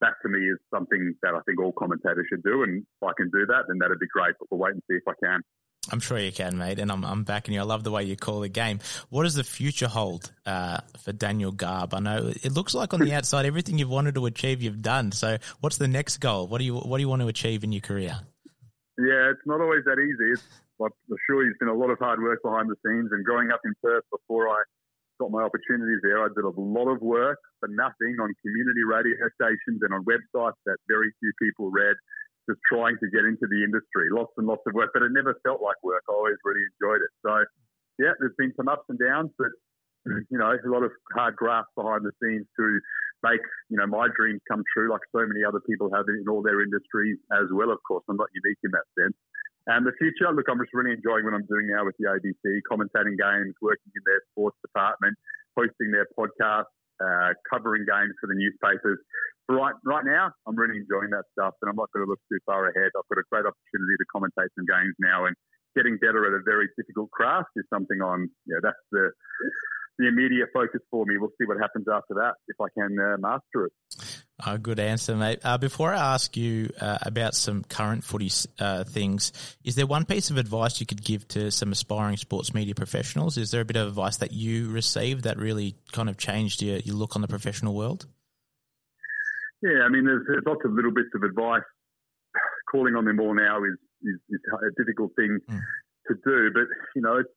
that 0.00 0.14
to 0.22 0.28
me 0.28 0.48
is 0.48 0.60
something 0.72 1.12
that 1.22 1.34
I 1.34 1.40
think 1.44 1.60
all 1.60 1.74
commentators 1.76 2.24
should 2.30 2.44
do. 2.46 2.62
And 2.62 2.86
if 2.86 3.02
I 3.02 3.12
can 3.16 3.28
do 3.34 3.44
that, 3.50 3.66
then 3.68 3.82
that'd 3.82 3.98
be 3.98 4.08
great. 4.14 4.38
But 4.38 4.48
we'll 4.48 4.62
wait 4.62 4.78
and 4.78 4.84
see 4.88 4.96
if 4.96 5.08
I 5.08 5.18
can. 5.18 5.42
I'm 5.90 6.00
sure 6.00 6.18
you 6.18 6.32
can, 6.32 6.58
mate, 6.58 6.78
and 6.78 6.90
I'm, 6.90 7.04
I'm 7.04 7.24
backing 7.24 7.54
you. 7.54 7.60
I 7.60 7.64
love 7.64 7.84
the 7.84 7.90
way 7.90 8.04
you 8.04 8.16
call 8.16 8.40
the 8.40 8.48
game. 8.48 8.80
What 9.10 9.22
does 9.22 9.34
the 9.34 9.44
future 9.44 9.88
hold 9.88 10.32
uh, 10.44 10.78
for 11.02 11.12
Daniel 11.12 11.52
Garb? 11.52 11.94
I 11.94 12.00
know 12.00 12.32
it 12.42 12.52
looks 12.52 12.74
like 12.74 12.92
on 12.92 13.00
the 13.00 13.12
outside 13.14 13.46
everything 13.46 13.78
you've 13.78 13.90
wanted 13.90 14.16
to 14.16 14.26
achieve, 14.26 14.62
you've 14.62 14.82
done. 14.82 15.12
So, 15.12 15.38
what's 15.60 15.78
the 15.78 15.88
next 15.88 16.18
goal? 16.18 16.46
What 16.48 16.58
do 16.58 16.64
you 16.64 16.76
What 16.76 16.98
do 16.98 17.02
you 17.02 17.08
want 17.08 17.22
to 17.22 17.28
achieve 17.28 17.62
in 17.64 17.72
your 17.72 17.82
career? 17.82 18.18
Yeah, 18.98 19.30
it's 19.30 19.44
not 19.46 19.60
always 19.60 19.84
that 19.84 20.00
easy. 20.00 20.32
It's, 20.32 20.42
I'm 20.80 20.90
sure 21.28 21.44
there's 21.44 21.56
been 21.60 21.68
a 21.68 21.76
lot 21.76 21.90
of 21.90 21.98
hard 21.98 22.20
work 22.20 22.42
behind 22.42 22.68
the 22.68 22.76
scenes. 22.84 23.12
And 23.12 23.24
growing 23.24 23.50
up 23.50 23.60
in 23.64 23.72
Perth 23.82 24.04
before 24.10 24.48
I 24.48 24.62
got 25.20 25.30
my 25.30 25.42
opportunities 25.42 26.00
there, 26.02 26.24
I 26.24 26.28
did 26.28 26.44
a 26.44 26.52
lot 26.56 26.88
of 26.88 27.00
work 27.00 27.38
for 27.60 27.68
nothing 27.68 28.16
on 28.20 28.32
community 28.44 28.84
radio 28.84 29.16
stations 29.36 29.80
and 29.80 29.92
on 29.92 30.04
websites 30.04 30.60
that 30.64 30.76
very 30.88 31.12
few 31.20 31.32
people 31.40 31.70
read, 31.70 31.96
just 32.48 32.60
trying 32.70 32.96
to 33.02 33.06
get 33.10 33.26
into 33.26 33.46
the 33.50 33.60
industry. 33.62 34.08
Lots 34.10 34.32
and 34.38 34.46
lots 34.46 34.62
of 34.66 34.74
work, 34.74 34.90
but 34.94 35.02
it 35.02 35.12
never 35.12 35.34
felt 35.42 35.60
like 35.60 35.76
work. 35.82 36.02
I 36.08 36.14
always 36.14 36.38
really 36.44 36.62
enjoyed 36.62 37.02
it. 37.02 37.12
So, 37.26 37.32
yeah, 37.98 38.14
there's 38.18 38.36
been 38.38 38.54
some 38.56 38.68
ups 38.68 38.86
and 38.88 38.98
downs, 38.98 39.30
but 39.38 39.50
you 40.30 40.38
know, 40.38 40.54
a 40.54 40.70
lot 40.70 40.82
of 40.82 40.92
hard 41.12 41.36
graft 41.36 41.74
behind 41.74 42.06
the 42.06 42.14
scenes 42.22 42.46
to 42.58 42.66
make 43.24 43.42
you 43.68 43.76
know 43.76 43.86
my 43.86 44.06
dreams 44.14 44.40
come 44.50 44.62
true, 44.70 44.90
like 44.90 45.02
so 45.10 45.26
many 45.26 45.42
other 45.42 45.60
people 45.66 45.90
have 45.94 46.06
in 46.08 46.24
all 46.28 46.42
their 46.42 46.62
industries 46.62 47.18
as 47.32 47.50
well. 47.50 47.70
Of 47.70 47.82
course, 47.86 48.04
I'm 48.08 48.16
not 48.16 48.30
unique 48.34 48.60
in 48.62 48.70
that 48.70 48.86
sense. 48.94 49.16
And 49.66 49.82
the 49.82 49.96
future, 49.98 50.30
look, 50.30 50.46
I'm 50.46 50.62
just 50.62 50.70
really 50.74 50.94
enjoying 50.94 51.26
what 51.26 51.34
I'm 51.34 51.46
doing 51.50 51.66
now 51.66 51.82
with 51.82 51.98
the 51.98 52.06
ABC, 52.06 52.62
commentating 52.70 53.18
games, 53.18 53.50
working 53.58 53.90
in 53.90 54.02
their 54.06 54.22
sports 54.30 54.54
department, 54.62 55.18
hosting 55.58 55.90
their 55.90 56.06
podcast, 56.14 56.70
uh, 57.02 57.34
covering 57.50 57.82
games 57.82 58.14
for 58.22 58.30
the 58.30 58.38
newspapers. 58.38 59.02
Right, 59.48 59.74
right 59.84 60.04
now, 60.04 60.32
I'm 60.46 60.56
really 60.56 60.76
enjoying 60.76 61.10
that 61.10 61.22
stuff, 61.38 61.54
and 61.62 61.70
I'm 61.70 61.76
not 61.76 61.86
going 61.94 62.04
to 62.04 62.10
look 62.10 62.18
too 62.30 62.38
far 62.46 62.66
ahead. 62.66 62.90
I've 62.98 63.06
got 63.06 63.22
a 63.22 63.26
great 63.30 63.46
opportunity 63.46 63.94
to 63.98 64.06
commentate 64.10 64.50
some 64.58 64.66
games 64.66 64.94
now, 64.98 65.26
and 65.26 65.36
getting 65.76 65.98
better 65.98 66.26
at 66.26 66.32
a 66.34 66.42
very 66.42 66.68
difficult 66.76 67.10
craft 67.10 67.50
is 67.54 67.64
something 67.70 68.02
I'm. 68.02 68.30
That's 68.62 68.76
the 68.90 69.10
the 69.98 70.08
immediate 70.08 70.48
focus 70.52 70.80
for 70.90 71.06
me. 71.06 71.16
We'll 71.16 71.30
see 71.40 71.46
what 71.46 71.58
happens 71.58 71.86
after 71.90 72.14
that 72.14 72.34
if 72.48 72.56
I 72.60 72.66
can 72.76 72.98
uh, 72.98 73.16
master 73.18 73.66
it. 73.66 73.72
Oh, 74.44 74.58
good 74.58 74.78
answer, 74.78 75.16
mate. 75.16 75.40
Uh, 75.42 75.56
before 75.56 75.94
I 75.94 76.14
ask 76.14 76.36
you 76.36 76.68
uh, 76.78 76.98
about 77.02 77.34
some 77.34 77.64
current 77.64 78.04
footy 78.04 78.30
uh, 78.58 78.84
things, 78.84 79.32
is 79.64 79.76
there 79.76 79.86
one 79.86 80.04
piece 80.04 80.28
of 80.28 80.36
advice 80.36 80.78
you 80.78 80.86
could 80.86 81.02
give 81.02 81.26
to 81.28 81.50
some 81.50 81.72
aspiring 81.72 82.18
sports 82.18 82.52
media 82.52 82.74
professionals? 82.74 83.38
Is 83.38 83.50
there 83.50 83.62
a 83.62 83.64
bit 83.64 83.76
of 83.76 83.88
advice 83.88 84.18
that 84.18 84.32
you 84.32 84.68
received 84.70 85.24
that 85.24 85.38
really 85.38 85.76
kind 85.92 86.10
of 86.10 86.18
changed 86.18 86.60
your, 86.60 86.78
your 86.78 86.96
look 86.96 87.16
on 87.16 87.22
the 87.22 87.28
professional 87.28 87.74
world? 87.74 88.06
Yeah, 89.62 89.84
I 89.84 89.88
mean, 89.88 90.04
there's, 90.04 90.24
there's 90.28 90.44
lots 90.46 90.60
of 90.64 90.72
little 90.72 90.92
bits 90.92 91.10
of 91.14 91.22
advice. 91.22 91.66
Calling 92.70 92.94
on 92.94 93.04
them 93.04 93.20
all 93.20 93.34
now 93.34 93.64
is, 93.64 93.78
is, 94.02 94.18
is 94.28 94.40
a 94.52 94.70
difficult 94.76 95.12
thing 95.16 95.38
mm. 95.48 95.60
to 96.08 96.14
do, 96.24 96.50
but 96.52 96.68
you 96.94 97.02
know, 97.02 97.18
it's, 97.18 97.30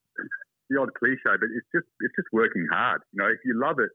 the 0.70 0.78
odd 0.78 0.94
cliche, 0.94 1.34
but 1.34 1.50
it's 1.50 1.66
just 1.74 1.84
it's 2.00 2.14
just 2.14 2.30
working 2.32 2.64
hard. 2.70 3.02
You 3.12 3.18
know, 3.20 3.28
if 3.28 3.42
you 3.44 3.58
love 3.58 3.82
it, 3.82 3.90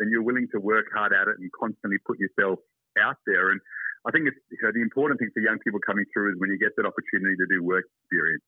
then 0.00 0.08
you're 0.08 0.24
willing 0.24 0.48
to 0.56 0.58
work 0.58 0.88
hard 0.96 1.12
at 1.12 1.28
it 1.28 1.36
and 1.38 1.52
constantly 1.52 2.00
put 2.08 2.18
yourself 2.18 2.58
out 2.98 3.20
there. 3.28 3.52
And 3.52 3.60
I 4.08 4.10
think 4.10 4.26
it's 4.26 4.40
you 4.50 4.58
know, 4.64 4.72
the 4.72 4.82
important 4.82 5.20
thing 5.20 5.30
for 5.36 5.44
young 5.44 5.60
people 5.60 5.78
coming 5.84 6.08
through 6.10 6.32
is 6.32 6.40
when 6.40 6.50
you 6.50 6.58
get 6.58 6.72
that 6.80 6.88
opportunity 6.88 7.36
to 7.36 7.46
do 7.46 7.62
work 7.62 7.84
experience. 8.00 8.42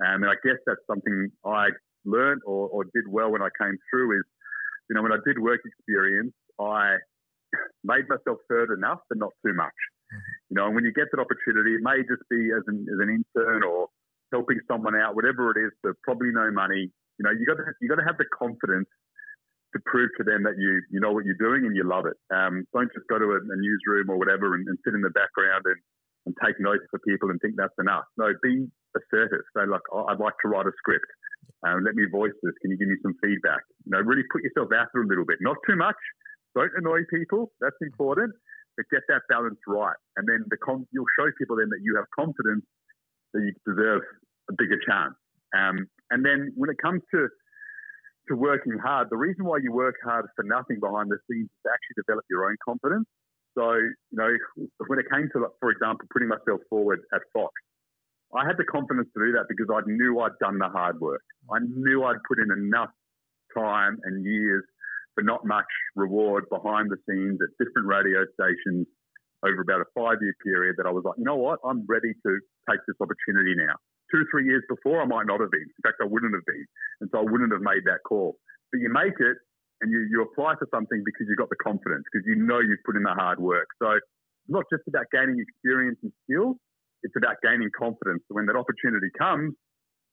Um, 0.00 0.22
and 0.22 0.30
I 0.30 0.38
guess 0.46 0.62
that's 0.64 0.80
something 0.86 1.28
I 1.44 1.74
learned 2.06 2.42
or, 2.46 2.70
or 2.70 2.84
did 2.84 3.10
well 3.10 3.34
when 3.34 3.42
I 3.42 3.50
came 3.58 3.76
through 3.90 4.22
is, 4.22 4.26
you 4.88 4.94
know, 4.94 5.02
when 5.02 5.12
I 5.12 5.18
did 5.26 5.38
work 5.38 5.60
experience, 5.66 6.32
I 6.60 7.02
made 7.84 8.08
myself 8.08 8.38
heard 8.48 8.70
enough, 8.76 9.00
but 9.08 9.18
not 9.18 9.32
too 9.44 9.54
much. 9.54 9.74
Mm-hmm. 10.12 10.20
You 10.50 10.54
know, 10.56 10.66
and 10.66 10.74
when 10.74 10.84
you 10.84 10.92
get 10.92 11.10
that 11.12 11.20
opportunity, 11.20 11.74
it 11.74 11.82
may 11.82 12.02
just 12.06 12.22
be 12.30 12.50
as 12.54 12.62
an, 12.66 12.86
as 12.86 12.98
an 13.02 13.10
intern 13.10 13.62
or 13.62 13.88
helping 14.32 14.58
someone 14.68 14.94
out, 14.94 15.14
whatever 15.14 15.50
it 15.54 15.58
is, 15.58 15.72
for 15.82 15.94
probably 16.04 16.30
no 16.32 16.50
money, 16.50 16.90
you 17.18 17.22
know, 17.24 17.32
you 17.32 17.46
got 17.46 17.56
to 17.56 17.64
you 17.80 17.88
got 17.88 17.96
to 17.96 18.04
have 18.06 18.20
the 18.20 18.28
confidence 18.28 18.88
to 19.72 19.78
prove 19.84 20.10
to 20.16 20.24
them 20.24 20.44
that 20.44 20.56
you 20.56 20.80
you 20.90 21.00
know 21.00 21.12
what 21.12 21.24
you're 21.24 21.40
doing 21.40 21.64
and 21.64 21.74
you 21.74 21.84
love 21.84 22.04
it. 22.06 22.16
Um, 22.32 22.64
don't 22.72 22.92
just 22.92 23.08
go 23.08 23.18
to 23.18 23.28
a, 23.36 23.38
a 23.40 23.56
newsroom 23.56 24.10
or 24.10 24.18
whatever 24.18 24.54
and, 24.54 24.66
and, 24.68 24.78
sit 24.84 24.94
in 24.94 25.00
the 25.00 25.10
background 25.10 25.64
and, 25.64 25.80
and 26.26 26.32
take 26.44 26.60
notes 26.60 26.84
for 26.90 27.00
people 27.00 27.30
and 27.30 27.40
think 27.40 27.56
that's 27.56 27.76
enough. 27.80 28.04
No, 28.16 28.32
be 28.42 28.68
assertive. 28.94 29.44
Say 29.56 29.64
like, 29.66 29.84
oh, 29.92 30.06
I'd 30.08 30.20
like 30.20 30.36
to 30.44 30.48
write 30.48 30.68
a 30.68 30.74
script. 30.76 31.08
Um, 31.64 31.84
let 31.84 31.96
me 31.96 32.04
voice 32.10 32.36
this. 32.42 32.52
Can 32.60 32.70
you 32.70 32.78
give 32.78 32.88
me 32.88 33.00
some 33.02 33.16
feedback? 33.24 33.64
You 33.84 33.96
know, 33.96 34.00
really 34.04 34.24
put 34.30 34.44
yourself 34.44 34.68
out 34.76 34.92
there 34.92 35.02
a 35.02 35.08
little 35.08 35.24
bit. 35.24 35.40
Not 35.40 35.56
too 35.68 35.76
much. 35.76 35.98
Don't 36.56 36.72
annoy 36.76 37.04
people. 37.12 37.52
That's 37.60 37.76
important. 37.82 38.32
But 38.76 38.86
get 38.90 39.02
that 39.08 39.22
balance 39.28 39.60
right, 39.66 39.96
and 40.16 40.28
then 40.28 40.44
the 40.50 40.56
you'll 40.92 41.12
show 41.18 41.28
people 41.38 41.56
then 41.56 41.70
that 41.70 41.80
you 41.80 41.96
have 41.96 42.04
confidence 42.12 42.64
that 43.32 43.40
you 43.40 43.52
deserve 43.64 44.02
a 44.50 44.54
bigger 44.56 44.76
chance. 44.84 45.14
Um, 45.56 45.88
and 46.10 46.24
then 46.24 46.52
when 46.56 46.68
it 46.68 46.76
comes 46.82 47.00
to 47.14 47.28
to 48.28 48.36
working 48.36 48.76
hard, 48.82 49.08
the 49.08 49.16
reason 49.16 49.44
why 49.44 49.58
you 49.62 49.72
work 49.72 49.94
hard 50.04 50.26
for 50.34 50.42
nothing 50.42 50.80
behind 50.80 51.08
the 51.08 51.16
scenes 51.24 51.46
is 51.46 51.58
to 51.64 51.70
actually 51.72 52.02
develop 52.04 52.24
your 52.28 52.50
own 52.50 52.56
confidence. 52.64 53.06
So, 53.56 53.72
you 53.72 54.18
know, 54.18 54.28
when 54.88 54.98
it 54.98 55.06
came 55.10 55.30
to, 55.32 55.46
for 55.60 55.70
example, 55.70 56.06
putting 56.12 56.28
myself 56.28 56.60
forward 56.68 57.00
at 57.14 57.22
Fox, 57.32 57.54
I 58.36 58.44
had 58.44 58.58
the 58.58 58.64
confidence 58.64 59.08
to 59.16 59.24
do 59.24 59.32
that 59.32 59.46
because 59.48 59.72
I 59.72 59.80
knew 59.86 60.20
I'd 60.20 60.36
done 60.40 60.58
the 60.58 60.68
hard 60.68 61.00
work. 61.00 61.22
I 61.48 61.58
knew 61.62 62.04
I'd 62.04 62.20
put 62.28 62.38
in 62.38 62.50
enough 62.50 62.90
time 63.56 63.98
and 64.04 64.24
years 64.24 64.64
for 65.16 65.24
not 65.24 65.44
much 65.44 65.66
reward 65.96 66.44
behind 66.48 66.92
the 66.92 67.00
scenes 67.08 67.40
at 67.42 67.50
different 67.58 67.88
radio 67.88 68.22
stations 68.38 68.86
over 69.42 69.60
about 69.60 69.80
a 69.80 69.88
five 69.96 70.20
year 70.20 70.36
period 70.44 70.76
that 70.78 70.86
I 70.86 70.92
was 70.92 71.02
like, 71.04 71.18
you 71.18 71.24
know 71.24 71.36
what, 71.36 71.58
I'm 71.64 71.84
ready 71.88 72.12
to 72.12 72.30
take 72.70 72.80
this 72.86 72.96
opportunity 73.00 73.56
now 73.56 73.74
two, 74.10 74.24
three 74.30 74.46
years 74.46 74.62
before, 74.68 75.02
I 75.02 75.06
might 75.06 75.26
not 75.26 75.40
have 75.40 75.50
been. 75.50 75.66
In 75.66 75.82
fact, 75.82 75.98
I 76.02 76.06
wouldn't 76.06 76.34
have 76.34 76.46
been. 76.46 76.66
And 77.00 77.10
so 77.12 77.18
I 77.18 77.24
wouldn't 77.26 77.52
have 77.52 77.62
made 77.62 77.84
that 77.86 78.02
call. 78.06 78.38
But 78.72 78.80
you 78.80 78.90
make 78.92 79.18
it 79.18 79.38
and 79.80 79.92
you, 79.92 80.06
you 80.10 80.22
apply 80.22 80.54
for 80.58 80.66
something 80.72 81.02
because 81.04 81.26
you've 81.28 81.38
got 81.38 81.50
the 81.50 81.60
confidence, 81.60 82.04
because 82.10 82.24
you 82.26 82.36
know 82.36 82.60
you've 82.60 82.82
put 82.86 82.96
in 82.96 83.02
the 83.02 83.14
hard 83.14 83.38
work. 83.38 83.68
So 83.82 83.90
it's 83.92 84.06
not 84.48 84.64
just 84.72 84.82
about 84.88 85.06
gaining 85.12 85.38
experience 85.38 85.98
and 86.02 86.12
skills, 86.24 86.56
it's 87.02 87.14
about 87.16 87.36
gaining 87.42 87.70
confidence. 87.76 88.22
So 88.28 88.34
when 88.34 88.46
that 88.46 88.56
opportunity 88.56 89.10
comes 89.18 89.54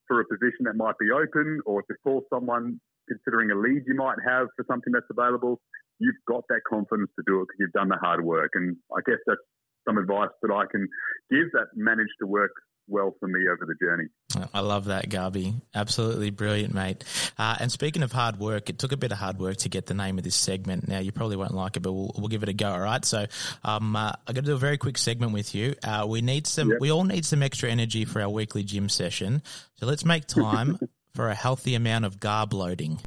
for 0.06 0.20
a 0.20 0.26
position 0.28 0.68
that 0.68 0.76
might 0.76 0.98
be 1.00 1.10
open 1.10 1.60
or 1.64 1.82
to 1.82 1.94
call 2.04 2.22
someone 2.28 2.78
considering 3.08 3.50
a 3.50 3.54
lead 3.54 3.82
you 3.86 3.94
might 3.94 4.18
have 4.26 4.48
for 4.56 4.64
something 4.68 4.92
that's 4.92 5.06
available, 5.10 5.60
you've 5.98 6.20
got 6.26 6.44
that 6.48 6.60
confidence 6.68 7.10
to 7.16 7.24
do 7.26 7.40
it 7.40 7.46
because 7.48 7.58
you've 7.60 7.72
done 7.72 7.88
the 7.88 7.96
hard 7.96 8.24
work. 8.24 8.50
And 8.54 8.76
I 8.92 9.00
guess 9.06 9.18
that's 9.26 9.40
some 9.86 9.98
advice 9.98 10.30
that 10.42 10.50
I 10.50 10.64
can 10.70 10.88
give 11.30 11.52
that 11.52 11.68
managed 11.76 12.16
to 12.20 12.26
work 12.26 12.52
well 12.86 13.14
for 13.18 13.28
me 13.28 13.40
over 13.48 13.66
the 13.66 13.74
journey. 13.80 14.04
I 14.52 14.60
love 14.60 14.86
that, 14.86 15.08
Garby. 15.08 15.54
Absolutely 15.74 16.30
brilliant, 16.30 16.74
mate. 16.74 17.04
Uh, 17.38 17.56
and 17.60 17.72
speaking 17.72 18.02
of 18.02 18.12
hard 18.12 18.38
work, 18.38 18.68
it 18.68 18.78
took 18.78 18.92
a 18.92 18.96
bit 18.96 19.12
of 19.12 19.18
hard 19.18 19.38
work 19.38 19.56
to 19.58 19.68
get 19.68 19.86
the 19.86 19.94
name 19.94 20.18
of 20.18 20.24
this 20.24 20.34
segment. 20.34 20.88
Now, 20.88 20.98
you 20.98 21.12
probably 21.12 21.36
won't 21.36 21.54
like 21.54 21.76
it, 21.76 21.80
but 21.80 21.92
we'll, 21.92 22.12
we'll 22.16 22.28
give 22.28 22.42
it 22.42 22.48
a 22.48 22.52
go, 22.52 22.70
all 22.70 22.80
right? 22.80 23.04
So 23.04 23.26
um, 23.62 23.96
uh, 23.96 24.12
I'm 24.26 24.34
going 24.34 24.44
to 24.44 24.50
do 24.50 24.54
a 24.54 24.58
very 24.58 24.78
quick 24.78 24.98
segment 24.98 25.32
with 25.32 25.54
you. 25.54 25.74
Uh, 25.82 26.06
we 26.08 26.20
need 26.20 26.46
some, 26.46 26.70
yep. 26.70 26.80
we 26.80 26.90
all 26.90 27.04
need 27.04 27.24
some 27.24 27.42
extra 27.42 27.70
energy 27.70 28.04
for 28.04 28.20
our 28.20 28.28
weekly 28.28 28.64
gym 28.64 28.88
session. 28.88 29.42
So 29.76 29.86
let's 29.86 30.04
make 30.04 30.26
time 30.26 30.78
for 31.14 31.28
a 31.28 31.34
healthy 31.34 31.74
amount 31.74 32.04
of 32.04 32.18
garb 32.18 32.52
loading. 32.52 32.98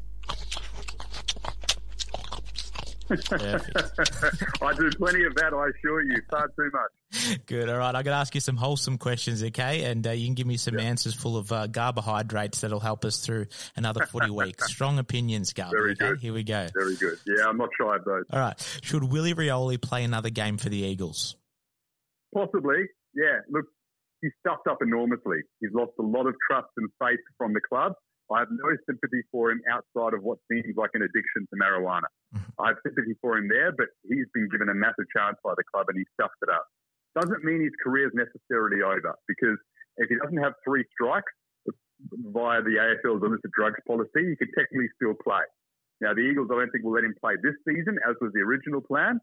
I 3.09 3.15
do 3.15 4.89
plenty 4.97 5.23
of 5.23 5.35
that, 5.35 5.53
I 5.53 5.69
assure 5.77 6.01
you. 6.01 6.21
Far 6.29 6.47
too 6.49 6.69
much. 6.73 7.39
Good. 7.45 7.69
All 7.69 7.77
right. 7.77 7.87
I'm 7.95 8.03
going 8.03 8.05
to 8.05 8.19
ask 8.19 8.35
you 8.35 8.41
some 8.41 8.57
wholesome 8.57 8.97
questions, 8.97 9.43
okay? 9.43 9.85
And 9.85 10.05
uh, 10.05 10.11
you 10.11 10.25
can 10.25 10.35
give 10.35 10.47
me 10.47 10.57
some 10.57 10.77
answers 10.77 11.13
full 11.13 11.37
of 11.37 11.51
uh, 11.51 11.67
carbohydrates 11.69 12.61
that'll 12.61 12.81
help 12.81 13.05
us 13.05 13.19
through 13.19 13.45
another 13.77 14.05
footy 14.05 14.29
week. 14.31 14.61
Strong 14.61 14.99
opinions, 14.99 15.53
Garby. 15.53 15.77
Very 15.77 15.91
okay? 15.91 16.09
good. 16.09 16.19
Here 16.19 16.33
we 16.33 16.43
go. 16.43 16.67
Very 16.73 16.95
good. 16.95 17.17
Yeah, 17.25 17.47
I'm 17.47 17.57
not 17.57 17.69
shy 17.79 17.95
of 17.95 18.03
those. 18.03 18.25
All 18.31 18.39
right. 18.39 18.79
Should 18.83 19.05
Willie 19.05 19.33
Rioli 19.33 19.81
play 19.81 20.03
another 20.03 20.29
game 20.29 20.57
for 20.57 20.67
the 20.67 20.77
Eagles? 20.79 21.37
Possibly. 22.33 22.87
Yeah. 23.15 23.39
Look, 23.49 23.65
he's 24.21 24.33
stuffed 24.39 24.67
up 24.67 24.79
enormously. 24.81 25.41
He's 25.59 25.73
lost 25.73 25.93
a 25.99 26.05
lot 26.05 26.27
of 26.27 26.35
trust 26.49 26.69
and 26.77 26.89
faith 26.99 27.21
from 27.37 27.53
the 27.53 27.61
club. 27.61 27.93
I 28.27 28.39
have 28.43 28.51
no 28.51 28.75
sympathy 28.83 29.23
for 29.31 29.51
him 29.51 29.61
outside 29.71 30.11
of 30.11 30.19
what 30.21 30.39
seems 30.51 30.75
like 30.75 30.91
an 30.93 31.01
addiction 31.01 31.47
to 31.47 31.55
marijuana. 31.55 32.11
Mm-hmm. 32.35 32.59
I 32.59 32.75
have 32.75 32.79
sympathy 32.83 33.15
for 33.23 33.37
him 33.39 33.47
there, 33.47 33.71
but 33.71 33.87
he's 34.03 34.27
been 34.33 34.51
given 34.51 34.67
a 34.67 34.75
massive 34.75 35.07
chance 35.15 35.39
by 35.43 35.55
the 35.55 35.63
club 35.71 35.87
and 35.87 35.95
he 35.95 36.05
stuffed 36.19 36.35
it 36.43 36.51
up. 36.51 36.67
Doesn't 37.15 37.43
mean 37.47 37.63
his 37.63 37.73
career 37.79 38.11
is 38.11 38.13
necessarily 38.13 38.83
over 38.83 39.15
because 39.31 39.57
if 39.97 40.11
he 40.11 40.19
doesn't 40.19 40.43
have 40.43 40.53
three 40.67 40.83
strikes 40.91 41.31
via 42.35 42.61
the 42.61 42.77
AFL's 42.77 43.23
illicit 43.23 43.51
drugs 43.55 43.79
policy, 43.87 44.27
he 44.27 44.35
could 44.35 44.51
technically 44.59 44.91
still 44.99 45.15
play. 45.23 45.41
Now, 46.01 46.13
the 46.13 46.21
Eagles, 46.21 46.49
I 46.53 46.61
don't 46.61 46.69
think 46.69 46.85
will 46.85 46.93
let 46.93 47.03
him 47.03 47.15
play 47.17 47.33
this 47.41 47.57
season, 47.65 47.97
as 48.05 48.13
was 48.21 48.29
the 48.33 48.41
original 48.45 48.81
plan. 48.81 49.17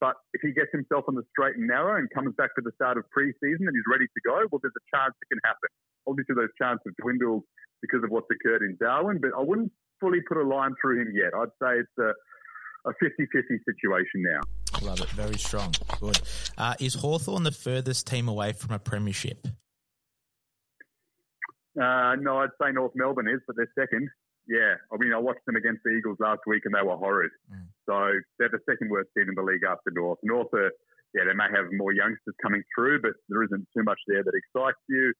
But 0.00 0.16
if 0.32 0.40
he 0.40 0.52
gets 0.52 0.72
himself 0.72 1.04
on 1.08 1.14
the 1.14 1.22
straight 1.30 1.56
and 1.56 1.68
narrow 1.68 2.00
and 2.00 2.08
comes 2.10 2.34
back 2.36 2.50
for 2.56 2.64
the 2.64 2.72
start 2.74 2.96
of 2.96 3.04
pre-season 3.10 3.68
and 3.68 3.74
he's 3.76 3.84
ready 3.86 4.06
to 4.08 4.20
go, 4.24 4.48
well, 4.50 4.58
there's 4.64 4.74
a 4.76 4.86
chance 4.88 5.12
it 5.20 5.28
can 5.28 5.40
happen. 5.44 5.68
Obviously, 6.08 6.34
those 6.34 6.52
chances 6.56 6.80
have 6.88 6.96
dwindled 6.96 7.44
because 7.84 8.02
of 8.02 8.10
what's 8.10 8.26
occurred 8.32 8.62
in 8.62 8.76
Darwin, 8.80 9.20
but 9.20 9.30
I 9.36 9.42
wouldn't 9.44 9.70
fully 10.00 10.20
put 10.26 10.38
a 10.38 10.42
line 10.42 10.72
through 10.80 11.02
him 11.02 11.12
yet. 11.14 11.36
I'd 11.36 11.52
say 11.60 11.84
it's 11.84 11.96
a, 12.00 12.16
a 12.88 12.92
50-50 12.96 13.60
situation 13.68 14.24
now. 14.24 14.40
Love 14.80 15.00
it. 15.00 15.08
Very 15.10 15.36
strong. 15.36 15.74
Good. 16.00 16.20
Uh, 16.56 16.74
is 16.80 16.94
Hawthorn 16.94 17.42
the 17.42 17.52
furthest 17.52 18.06
team 18.06 18.28
away 18.28 18.52
from 18.52 18.74
a 18.74 18.78
premiership? 18.78 19.46
Uh, 21.76 22.16
no, 22.16 22.38
I'd 22.38 22.50
say 22.60 22.72
North 22.72 22.92
Melbourne 22.94 23.28
is, 23.28 23.40
but 23.46 23.56
they're 23.56 23.70
second. 23.78 24.08
Yeah, 24.48 24.74
I 24.92 24.96
mean, 24.98 25.12
I 25.12 25.18
watched 25.18 25.44
them 25.46 25.56
against 25.56 25.82
the 25.84 25.90
Eagles 25.90 26.18
last 26.18 26.40
week 26.46 26.62
and 26.64 26.74
they 26.74 26.82
were 26.82 26.96
horrid. 26.96 27.30
Mm. 27.52 27.66
So 27.86 28.20
they're 28.38 28.48
the 28.48 28.58
second 28.68 28.90
worst 28.90 29.10
team 29.16 29.28
in 29.28 29.34
the 29.34 29.42
league 29.42 29.62
after 29.68 29.90
North. 29.92 30.18
North 30.22 30.52
are, 30.54 30.72
yeah, 31.14 31.22
they 31.26 31.34
may 31.34 31.46
have 31.54 31.66
more 31.72 31.92
youngsters 31.92 32.34
coming 32.42 32.62
through, 32.74 33.02
but 33.02 33.12
there 33.28 33.42
isn't 33.44 33.66
too 33.76 33.84
much 33.84 33.98
there 34.08 34.24
that 34.24 34.32
excites 34.34 34.80
you. 34.88 35.12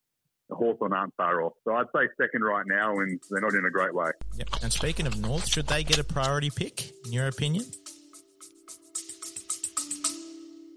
The 0.49 0.55
Hawthorn 0.55 0.91
aren't 0.91 1.15
far 1.15 1.41
off. 1.43 1.53
So 1.63 1.73
I'd 1.73 1.85
say 1.95 2.09
second 2.19 2.43
right 2.43 2.65
now, 2.67 2.99
and 2.99 3.21
they're 3.29 3.41
not 3.41 3.53
in 3.53 3.65
a 3.65 3.71
great 3.71 3.93
way. 3.93 4.11
Yep. 4.35 4.49
And 4.63 4.73
speaking 4.73 5.07
of 5.07 5.17
North, 5.21 5.47
should 5.47 5.67
they 5.67 5.85
get 5.85 5.97
a 5.97 6.03
priority 6.03 6.49
pick, 6.49 6.91
in 7.05 7.13
your 7.13 7.27
opinion? 7.27 7.63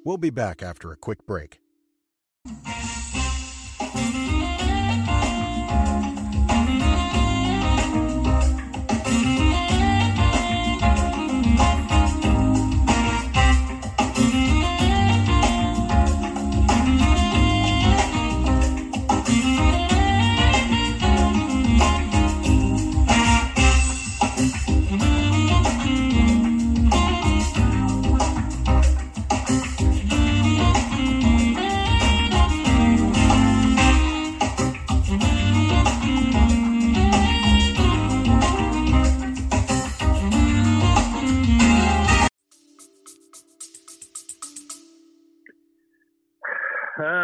We'll 0.04 0.18
be 0.18 0.30
back 0.30 0.62
after 0.62 0.92
a 0.92 0.96
quick 0.96 1.26
break. 1.26 1.58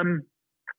Um, 0.01 0.23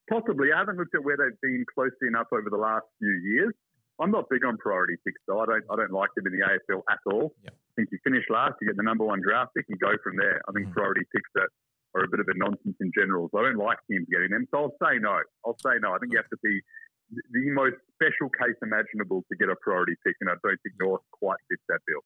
possibly. 0.09 0.49
I 0.53 0.59
haven't 0.59 0.77
looked 0.77 0.95
at 0.95 1.03
where 1.03 1.17
they've 1.17 1.39
been 1.41 1.65
closely 1.73 2.07
enough 2.07 2.27
over 2.33 2.49
the 2.49 2.57
last 2.57 2.85
few 2.99 3.13
years. 3.31 3.53
I'm 3.99 4.09
not 4.09 4.25
big 4.29 4.43
on 4.43 4.57
priority 4.57 4.95
picks, 5.05 5.21
though. 5.27 5.39
I 5.41 5.45
don't. 5.45 5.63
I 5.69 5.75
don't 5.75 5.91
like 5.93 6.09
them 6.15 6.25
in 6.25 6.33
the 6.33 6.41
AFL 6.41 6.81
at 6.89 6.97
all. 7.05 7.35
Yep. 7.43 7.53
I 7.53 7.71
think 7.75 7.89
you 7.91 7.99
finish 8.03 8.25
last, 8.29 8.55
you 8.59 8.67
get 8.67 8.75
the 8.77 8.83
number 8.83 9.05
one 9.05 9.21
draft 9.21 9.53
pick, 9.55 9.65
and 9.69 9.79
go 9.79 9.93
from 10.03 10.17
there. 10.17 10.41
I 10.49 10.51
think 10.53 10.67
Mm. 10.67 10.73
priority 10.73 11.05
picks 11.13 11.29
are, 11.37 11.49
are 11.93 12.03
a 12.05 12.07
bit 12.09 12.19
of 12.19 12.27
a 12.27 12.33
nonsense 12.35 12.75
in 12.81 12.91
general. 12.97 13.29
So 13.31 13.39
I 13.39 13.43
don't 13.43 13.57
like 13.61 13.77
teams 13.89 14.07
getting 14.09 14.31
them. 14.31 14.47
So 14.49 14.57
I'll 14.57 14.77
say 14.81 14.97
no. 14.97 15.21
I'll 15.45 15.57
say 15.59 15.77
no. 15.79 15.93
I 15.93 15.99
think 15.99 16.11
you 16.13 16.17
have 16.17 16.29
to 16.33 16.37
be 16.43 16.59
the 17.31 17.51
most 17.51 17.75
special 17.93 18.29
case 18.41 18.57
imaginable 18.63 19.23
to 19.29 19.35
get 19.37 19.49
a 19.49 19.55
priority 19.61 19.95
pick, 20.05 20.15
and 20.21 20.29
I 20.29 20.35
don't 20.41 20.57
think 20.63 20.75
North 20.79 21.01
quite 21.11 21.37
fits 21.47 21.63
that 21.69 21.79
bill. 21.85 22.01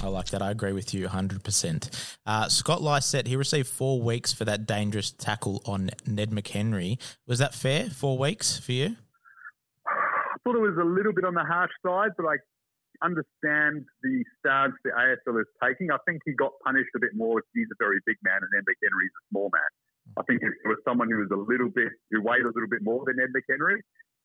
I 0.00 0.08
like 0.08 0.26
that. 0.26 0.42
I 0.42 0.50
agree 0.50 0.72
with 0.72 0.94
you 0.94 1.08
100%. 1.08 2.16
Uh, 2.24 2.48
Scott 2.48 2.82
Lycett, 2.82 3.26
he 3.26 3.34
received 3.34 3.66
four 3.66 4.00
weeks 4.00 4.32
for 4.32 4.44
that 4.44 4.66
dangerous 4.66 5.10
tackle 5.10 5.60
on 5.66 5.90
Ned 6.06 6.30
McHenry. 6.30 6.98
Was 7.26 7.40
that 7.40 7.54
fair? 7.54 7.90
Four 7.90 8.16
weeks 8.16 8.58
for 8.58 8.72
you? 8.72 8.96
I 9.86 10.36
thought 10.44 10.54
it 10.54 10.60
was 10.60 10.78
a 10.80 10.84
little 10.84 11.12
bit 11.12 11.24
on 11.24 11.34
the 11.34 11.44
harsh 11.44 11.72
side, 11.84 12.10
but 12.16 12.26
I 12.26 12.36
understand 13.02 13.84
the 14.02 14.24
stance 14.38 14.74
the 14.84 14.90
AFL 14.90 15.40
is 15.40 15.46
taking. 15.62 15.90
I 15.90 15.98
think 16.06 16.22
he 16.24 16.32
got 16.32 16.52
punished 16.64 16.90
a 16.94 17.00
bit 17.00 17.10
more. 17.14 17.42
He's 17.54 17.68
a 17.72 17.78
very 17.78 17.98
big 18.06 18.16
man, 18.22 18.38
and 18.38 18.50
Ed 18.56 18.64
McHenry's 18.70 19.10
a 19.10 19.22
small 19.30 19.50
man. 19.52 19.70
I 20.16 20.22
think 20.22 20.42
if 20.42 20.48
it 20.48 20.68
was 20.68 20.78
someone 20.86 21.10
who 21.10 21.18
was 21.18 21.30
a 21.32 21.36
little 21.36 21.68
bit, 21.68 21.92
who 22.10 22.22
weighed 22.22 22.42
a 22.42 22.52
little 22.54 22.70
bit 22.70 22.82
more 22.82 23.04
than 23.04 23.18
Ed 23.20 23.30
McHenry, 23.34 23.80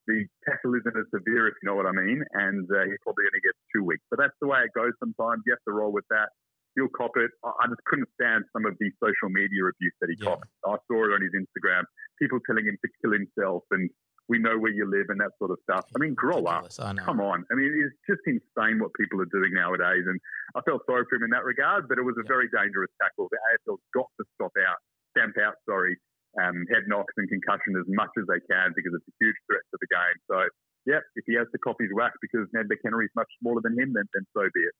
the 0.07 0.25
tackle 0.47 0.75
isn't 0.75 0.97
as 0.97 1.07
severe, 1.13 1.47
if 1.47 1.55
you 1.61 1.67
know 1.69 1.75
what 1.75 1.85
I 1.87 1.91
mean, 1.95 2.23
and 2.33 2.67
uh, 2.71 2.83
he 2.85 2.95
probably 3.01 3.25
only 3.29 3.41
gets 3.43 3.57
two 3.75 3.83
weeks. 3.83 4.03
But 4.09 4.19
that's 4.19 4.35
the 4.41 4.47
way 4.47 4.59
it 4.65 4.71
goes 4.75 4.91
sometimes. 4.99 5.43
You 5.45 5.53
have 5.53 5.63
to 5.67 5.73
roll 5.73 5.91
with 5.91 6.05
that. 6.09 6.29
He'll 6.75 6.89
cop 6.89 7.11
it. 7.17 7.29
I 7.45 7.51
I 7.63 7.65
just 7.69 7.83
couldn't 7.85 8.09
stand 8.19 8.45
some 8.51 8.65
of 8.65 8.73
the 8.79 8.89
social 9.03 9.29
media 9.29 9.63
abuse 9.69 9.93
that 10.01 10.09
he 10.09 10.17
Yeah. 10.19 10.33
copped. 10.35 10.49
I 10.65 10.75
saw 10.89 11.05
it 11.05 11.13
on 11.13 11.21
his 11.21 11.31
Instagram. 11.37 11.83
People 12.19 12.39
telling 12.49 12.65
him 12.65 12.77
to 12.81 12.89
kill 13.01 13.13
himself 13.13 13.63
and 13.71 13.89
we 14.31 14.39
know 14.39 14.57
where 14.57 14.71
you 14.71 14.87
live 14.89 15.07
and 15.09 15.19
that 15.19 15.31
sort 15.37 15.51
of 15.51 15.59
stuff. 15.67 15.83
I 15.95 15.99
mean, 15.99 16.15
grow 16.15 16.39
up. 16.47 16.63
Ridiculous, 16.63 16.79
I 16.79 16.93
know. 16.93 17.03
Come 17.03 17.19
on. 17.19 17.43
I 17.51 17.55
mean, 17.55 17.69
it's 17.83 17.93
just 18.07 18.23
insane 18.25 18.79
what 18.79 18.91
people 18.97 19.19
are 19.21 19.27
doing 19.29 19.51
nowadays. 19.53 20.07
And 20.07 20.17
I 20.55 20.61
felt 20.61 20.81
sorry 20.87 21.03
for 21.11 21.17
him 21.19 21.23
in 21.27 21.29
that 21.35 21.43
regard, 21.43 21.87
but 21.91 21.99
it 21.99 22.03
was 22.07 22.15
a 22.17 22.23
Yeah. 22.23 22.31
very 22.39 22.47
dangerous 22.49 22.89
tackle. 23.01 23.27
The 23.29 23.37
AFL's 23.51 23.83
got 23.93 24.07
to 24.19 24.25
stop 24.35 24.53
out, 24.65 24.77
stamp 25.11 25.37
out, 25.37 25.55
sorry, 25.69 25.99
um, 26.41 26.65
head 26.71 26.83
knocks 26.87 27.13
and 27.17 27.27
concussion 27.29 27.75
as 27.77 27.85
much 27.87 28.09
as 28.17 28.25
they 28.27 28.39
can 28.49 28.73
because 28.75 28.93
it's 28.95 29.07
a 29.07 29.15
huge 29.19 29.35
threat 29.45 29.61
to 29.71 29.77
the 29.79 29.87
game. 29.87 30.17
So, 30.29 30.37
yeah, 30.85 30.99
if 31.15 31.23
he 31.27 31.35
has 31.35 31.47
to 31.51 31.57
cop 31.59 31.77
his 31.79 31.89
whack 31.93 32.13
because 32.21 32.47
Ned 32.53 32.65
McHenry 32.67 33.05
is 33.05 33.11
much 33.15 33.29
smaller 33.41 33.61
than 33.63 33.77
him, 33.77 33.93
then, 33.93 34.05
then 34.13 34.25
so 34.33 34.49
be 34.53 34.61
it. 34.65 34.75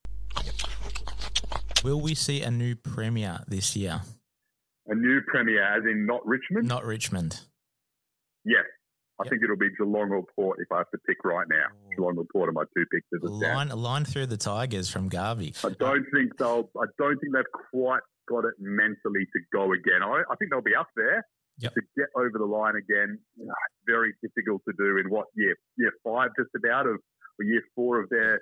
Will 1.84 2.02
we 2.02 2.16
see 2.16 2.42
a 2.42 2.52
new 2.52 2.76
premier 2.76 3.40
this 3.48 3.76
year? 3.76 4.02
A 4.88 4.96
new 4.96 5.22
premier, 5.28 5.64
as 5.64 5.84
in 5.86 6.06
not 6.06 6.26
Richmond? 6.26 6.68
Not 6.68 6.86
Richmond. 6.86 7.42
Yes. 8.46 8.64
I 9.20 9.26
Yep. 9.26 9.30
think 9.30 9.44
it'll 9.44 9.58
be 9.58 9.70
Geelong 9.78 10.12
or 10.12 10.26
Port 10.36 10.58
if 10.60 10.72
I 10.72 10.80
have 10.80 10.90
to 10.92 10.98
pick 11.08 11.24
right 11.24 11.48
now. 11.48 11.68
Ooh. 11.72 11.96
Geelong 11.96 12.18
or 12.18 12.26
Port 12.34 12.50
are 12.50 12.52
my 12.52 12.64
two 12.76 12.84
picks 12.92 13.08
as. 13.14 13.22
Line, 13.30 13.70
line 13.70 14.06
through 14.06 14.26
the 14.26 14.38
Tigers 14.38 14.90
from 14.90 15.08
Garby. 15.08 15.54
I 15.64 15.70
don't 15.80 16.06
think 16.14 16.36
they'll. 16.38 16.70
I 16.82 16.86
don't 16.98 17.18
think 17.20 17.34
they've 17.34 17.70
quite 17.72 18.02
got 18.28 18.46
it 18.46 18.56
mentally 18.60 19.26
to 19.34 19.40
go 19.54 19.72
again. 19.74 20.02
I, 20.02 20.24
I 20.30 20.36
think 20.38 20.52
they'll 20.52 20.62
be 20.62 20.76
up 20.76 20.88
there 20.96 21.24
Yep. 21.60 21.74
to 21.76 21.82
get 21.96 22.08
over 22.16 22.38
the 22.38 22.46
line 22.46 22.76
again. 22.76 23.20
you 23.38 23.46
know, 23.46 23.54
it's 23.54 23.84
very 23.86 24.14
difficult 24.24 24.62
to 24.68 24.74
do 24.78 24.98
in 24.98 25.10
what 25.10 25.28
year 25.36 25.56
year 25.78 25.92
five 26.04 26.30
just 26.38 26.50
about 26.56 26.88
of 26.88 26.98
or 27.40 27.46
year 27.46 27.62
four 27.76 28.02
of 28.02 28.10
their 28.10 28.42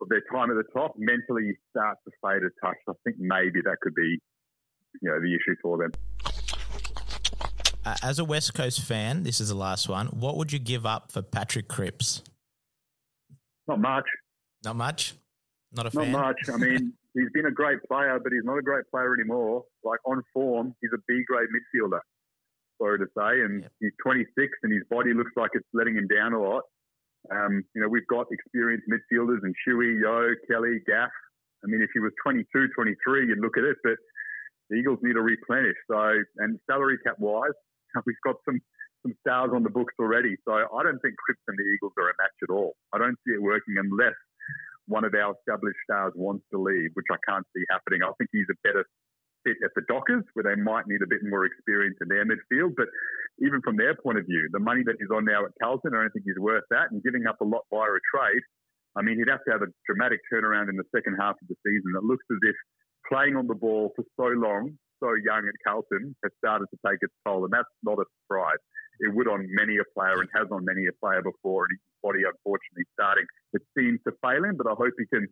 of 0.00 0.08
their 0.08 0.22
time 0.32 0.50
at 0.50 0.56
the 0.56 0.64
top. 0.72 0.94
Mentally, 0.96 1.46
you 1.46 1.54
start 1.70 1.98
to 2.04 2.12
fade 2.22 2.42
a 2.42 2.50
touch. 2.64 2.76
I 2.88 2.92
think 3.04 3.16
maybe 3.18 3.60
that 3.64 3.76
could 3.82 3.94
be 3.94 4.18
you 5.02 5.10
know 5.10 5.20
the 5.20 5.34
issue 5.34 5.56
for 5.60 5.78
them. 5.78 5.90
Uh, 7.84 7.94
as 8.02 8.18
a 8.18 8.24
West 8.24 8.54
Coast 8.54 8.82
fan, 8.82 9.22
this 9.22 9.40
is 9.40 9.48
the 9.48 9.54
last 9.54 9.88
one. 9.88 10.06
What 10.08 10.36
would 10.36 10.52
you 10.52 10.58
give 10.58 10.84
up 10.84 11.12
for 11.12 11.22
Patrick 11.22 11.68
Cripps? 11.68 12.22
Not 13.68 13.80
much. 13.80 14.04
Not 14.64 14.76
much. 14.76 15.14
Not 15.72 15.92
a 15.92 15.96
Not 15.96 16.08
much. 16.08 16.36
I 16.52 16.56
mean, 16.56 16.92
he's 17.14 17.30
been 17.32 17.46
a 17.46 17.50
great 17.50 17.78
player, 17.88 18.18
but 18.22 18.32
he's 18.32 18.44
not 18.44 18.58
a 18.58 18.62
great 18.62 18.84
player 18.90 19.14
anymore. 19.14 19.64
Like 19.84 20.00
on 20.04 20.22
form, 20.32 20.74
he's 20.80 20.90
a 20.94 20.98
B 21.06 21.22
grade 21.28 21.48
midfielder. 21.48 22.00
Sorry 22.78 22.98
to 22.98 23.06
say, 23.16 23.40
and 23.42 23.62
Yep. 23.62 23.72
he's 23.80 23.92
26, 24.02 24.58
and 24.62 24.72
his 24.72 24.84
body 24.90 25.14
looks 25.14 25.32
like 25.36 25.50
it's 25.54 25.66
letting 25.72 25.96
him 25.96 26.06
down 26.06 26.32
a 26.32 26.40
lot. 26.40 26.64
Um, 27.30 27.64
you 27.74 27.80
know, 27.82 27.88
we've 27.88 28.06
got 28.06 28.26
experienced 28.30 28.86
midfielders 28.88 29.42
and 29.42 29.54
Shuey, 29.66 29.98
Yeo, 30.00 30.34
Kelly, 30.46 30.80
Gaff. 30.86 31.10
I 31.64 31.66
mean, 31.66 31.82
if 31.82 31.90
he 31.92 32.00
was 32.00 32.12
22, 32.22 32.68
23, 32.74 33.26
you'd 33.28 33.40
look 33.40 33.56
at 33.56 33.64
it, 33.64 33.76
but 33.82 33.96
the 34.70 34.76
Eagles 34.76 34.98
need 35.02 35.14
to 35.14 35.22
replenish. 35.22 35.76
So, 35.90 36.22
and 36.38 36.60
salary 36.70 36.98
cap 36.98 37.18
wise, 37.18 37.56
we've 38.06 38.20
got 38.24 38.36
some 38.44 38.60
some 39.02 39.14
stars 39.20 39.50
on 39.54 39.62
the 39.62 39.70
books 39.70 39.94
already. 40.00 40.34
So 40.44 40.52
I 40.52 40.82
don't 40.82 40.98
think 40.98 41.14
Cripps 41.16 41.42
and 41.46 41.56
the 41.56 41.62
Eagles 41.62 41.92
are 41.96 42.10
a 42.10 42.14
match 42.18 42.34
at 42.42 42.50
all. 42.50 42.74
I 42.92 42.98
don't 42.98 43.14
see 43.26 43.34
it 43.34 43.42
working 43.42 43.76
unless 43.78 44.14
one 44.88 45.04
of 45.04 45.14
our 45.14 45.34
established 45.38 45.78
stars 45.88 46.12
wants 46.16 46.44
to 46.52 46.58
leave, 46.58 46.90
which 46.94 47.06
I 47.12 47.16
can't 47.28 47.46
see 47.54 47.62
happening. 47.70 48.02
I 48.02 48.10
think 48.18 48.30
he's 48.32 48.50
a 48.50 48.58
better 48.66 48.84
fit 49.46 49.62
at 49.62 49.70
the 49.78 49.86
Dockers, 49.86 50.26
where 50.34 50.42
they 50.42 50.58
might 50.58 50.90
need 50.90 51.06
a 51.06 51.06
bit 51.06 51.22
more 51.22 51.46
experience 51.46 51.94
in 52.02 52.10
their 52.10 52.26
midfield. 52.26 52.74
But 52.74 52.90
even 53.38 53.62
from 53.62 53.78
their 53.78 53.94
point 53.94 54.18
of 54.18 54.26
view, 54.26 54.50
the 54.50 54.58
money 54.58 54.82
that 54.82 54.98
he's 54.98 55.14
on 55.14 55.22
now 55.22 55.46
at 55.46 55.54
Carlton, 55.62 55.94
I 55.94 56.02
don't 56.02 56.10
think 56.10 56.26
he's 56.26 56.42
worth 56.42 56.66
that. 56.74 56.90
And 56.90 56.98
giving 57.06 57.30
up 57.30 57.38
a 57.38 57.46
lot 57.46 57.62
via 57.70 57.86
a 57.86 58.02
trade, 58.10 58.42
I 58.98 59.06
mean, 59.06 59.22
he'd 59.22 59.30
have 59.30 59.46
to 59.46 59.52
have 59.54 59.62
a 59.62 59.70
dramatic 59.86 60.18
turnaround 60.26 60.66
in 60.66 60.74
the 60.74 60.88
second 60.90 61.14
half 61.20 61.38
of 61.38 61.46
the 61.46 61.54
season. 61.62 61.94
It 61.94 62.02
looks 62.02 62.26
as 62.32 62.42
if 62.42 62.56
playing 63.06 63.36
on 63.38 63.46
the 63.46 63.54
ball 63.54 63.92
for 63.94 64.02
so 64.18 64.34
long, 64.34 64.74
so 64.98 65.14
young 65.22 65.46
at 65.46 65.54
Carlton, 65.62 66.16
has 66.24 66.32
started 66.42 66.66
to 66.72 66.78
take 66.82 66.98
its 67.04 67.14
toll. 67.22 67.44
And 67.44 67.52
that's 67.52 67.70
not 67.84 68.02
a 68.02 68.08
surprise. 68.24 68.58
It 68.98 69.14
would 69.14 69.28
on 69.28 69.44
many 69.52 69.76
a 69.76 69.86
player 69.92 70.18
and 70.18 70.28
has 70.34 70.48
on 70.50 70.64
many 70.64 70.88
a 70.88 70.96
player 70.98 71.20
before. 71.20 71.68
And 71.68 71.76
his 71.76 71.84
body, 72.02 72.24
unfortunately, 72.24 72.88
starting, 72.96 73.28
it 73.52 73.62
seems 73.76 74.00
to 74.08 74.16
fail 74.24 74.42
him. 74.42 74.56
But 74.56 74.66
I 74.66 74.74
hope 74.74 74.96
he 74.96 75.04
can 75.12 75.28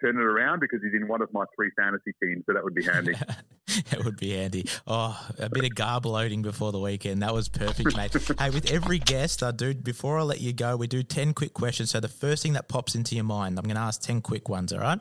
turn 0.00 0.16
it 0.16 0.22
around 0.22 0.60
because 0.60 0.80
he's 0.82 0.94
in 0.94 1.08
one 1.08 1.22
of 1.22 1.32
my 1.32 1.44
three 1.54 1.70
fantasy 1.76 2.12
teams, 2.22 2.44
so 2.46 2.52
that 2.52 2.64
would 2.64 2.74
be 2.74 2.84
handy. 2.84 3.14
it 3.66 4.04
would 4.04 4.16
be 4.16 4.30
handy. 4.30 4.66
Oh, 4.86 5.18
a 5.38 5.48
bit 5.48 5.64
of 5.64 5.74
garb 5.74 6.06
loading 6.06 6.42
before 6.42 6.72
the 6.72 6.78
weekend. 6.78 7.22
That 7.22 7.34
was 7.34 7.48
perfect, 7.48 7.96
mate. 7.96 8.12
hey, 8.38 8.50
with 8.50 8.70
every 8.70 8.98
guest, 8.98 9.42
I 9.42 9.50
do, 9.50 9.74
before 9.74 10.18
I 10.18 10.22
let 10.22 10.40
you 10.40 10.52
go, 10.52 10.76
we 10.76 10.86
do 10.86 11.02
10 11.02 11.34
quick 11.34 11.54
questions. 11.54 11.90
So 11.90 12.00
the 12.00 12.08
first 12.08 12.42
thing 12.42 12.54
that 12.54 12.68
pops 12.68 12.94
into 12.94 13.14
your 13.14 13.24
mind, 13.24 13.58
I'm 13.58 13.64
going 13.64 13.76
to 13.76 13.82
ask 13.82 14.00
10 14.02 14.20
quick 14.22 14.48
ones, 14.48 14.72
all 14.72 14.80
right? 14.80 15.00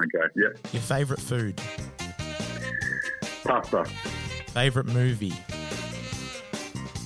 Okay, 0.00 0.26
yeah. 0.36 0.48
Your 0.72 0.82
favourite 0.82 1.22
food? 1.22 1.60
Pasta. 3.44 3.84
Favourite 4.48 4.88
movie? 4.88 5.34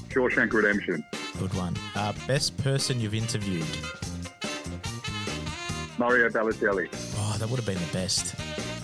Shawshank 0.08 0.52
Redemption. 0.52 1.04
Good 1.38 1.54
one. 1.54 1.76
Uh, 1.94 2.12
best 2.26 2.56
person 2.58 3.00
you've 3.00 3.14
interviewed? 3.14 3.66
Mario 6.00 6.30
Balotelli. 6.30 6.88
Oh, 7.18 7.36
that 7.38 7.46
would 7.50 7.58
have 7.58 7.66
been 7.66 7.76
the 7.76 7.92
best. 7.92 8.34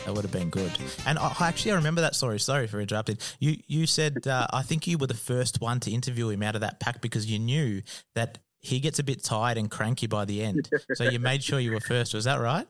That 0.05 0.13
would 0.13 0.23
have 0.23 0.33
been 0.33 0.51
good. 0.51 0.71
And 1.07 1.19
I 1.19 1.35
actually 1.41 1.73
I 1.73 1.77
remember 1.77 2.03
that 2.03 2.15
story. 2.15 2.39
Sorry 2.39 2.67
for 2.67 2.79
interrupting. 2.79 3.17
You 3.41 3.57
you 3.67 3.87
said 3.87 4.27
uh, 4.27 4.47
I 4.53 4.61
think 4.61 4.87
you 4.87 4.99
were 4.99 5.07
the 5.07 5.15
first 5.15 5.63
one 5.63 5.81
to 5.81 5.91
interview 5.91 6.29
him 6.29 6.43
out 6.43 6.57
of 6.57 6.61
that 6.61 6.79
pack 6.79 7.01
because 7.01 7.25
you 7.25 7.39
knew 7.39 7.81
that 8.15 8.37
he 8.61 8.81
gets 8.81 8.99
a 8.99 9.03
bit 9.03 9.25
tired 9.25 9.57
and 9.57 9.71
cranky 9.71 10.07
by 10.07 10.27
the 10.27 10.43
end. 10.43 10.69
so 10.93 11.05
you 11.05 11.19
made 11.19 11.43
sure 11.43 11.59
you 11.59 11.73
were 11.73 11.81
first. 11.81 12.13
Was 12.13 12.25
that 12.25 12.39
right? 12.39 12.69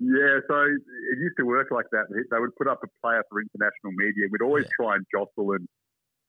Yeah. 0.00 0.40
So 0.48 0.56
it 0.56 1.18
used 1.20 1.36
to 1.36 1.44
work 1.44 1.68
like 1.70 1.86
that. 1.92 2.06
They 2.08 2.40
would 2.40 2.56
put 2.56 2.68
up 2.68 2.80
a 2.82 2.88
player 3.04 3.22
for 3.28 3.42
international 3.42 3.92
media. 3.92 4.24
We'd 4.32 4.40
always 4.40 4.64
yeah. 4.64 4.84
try 4.86 4.96
and 4.96 5.04
jostle 5.12 5.52
and. 5.52 5.68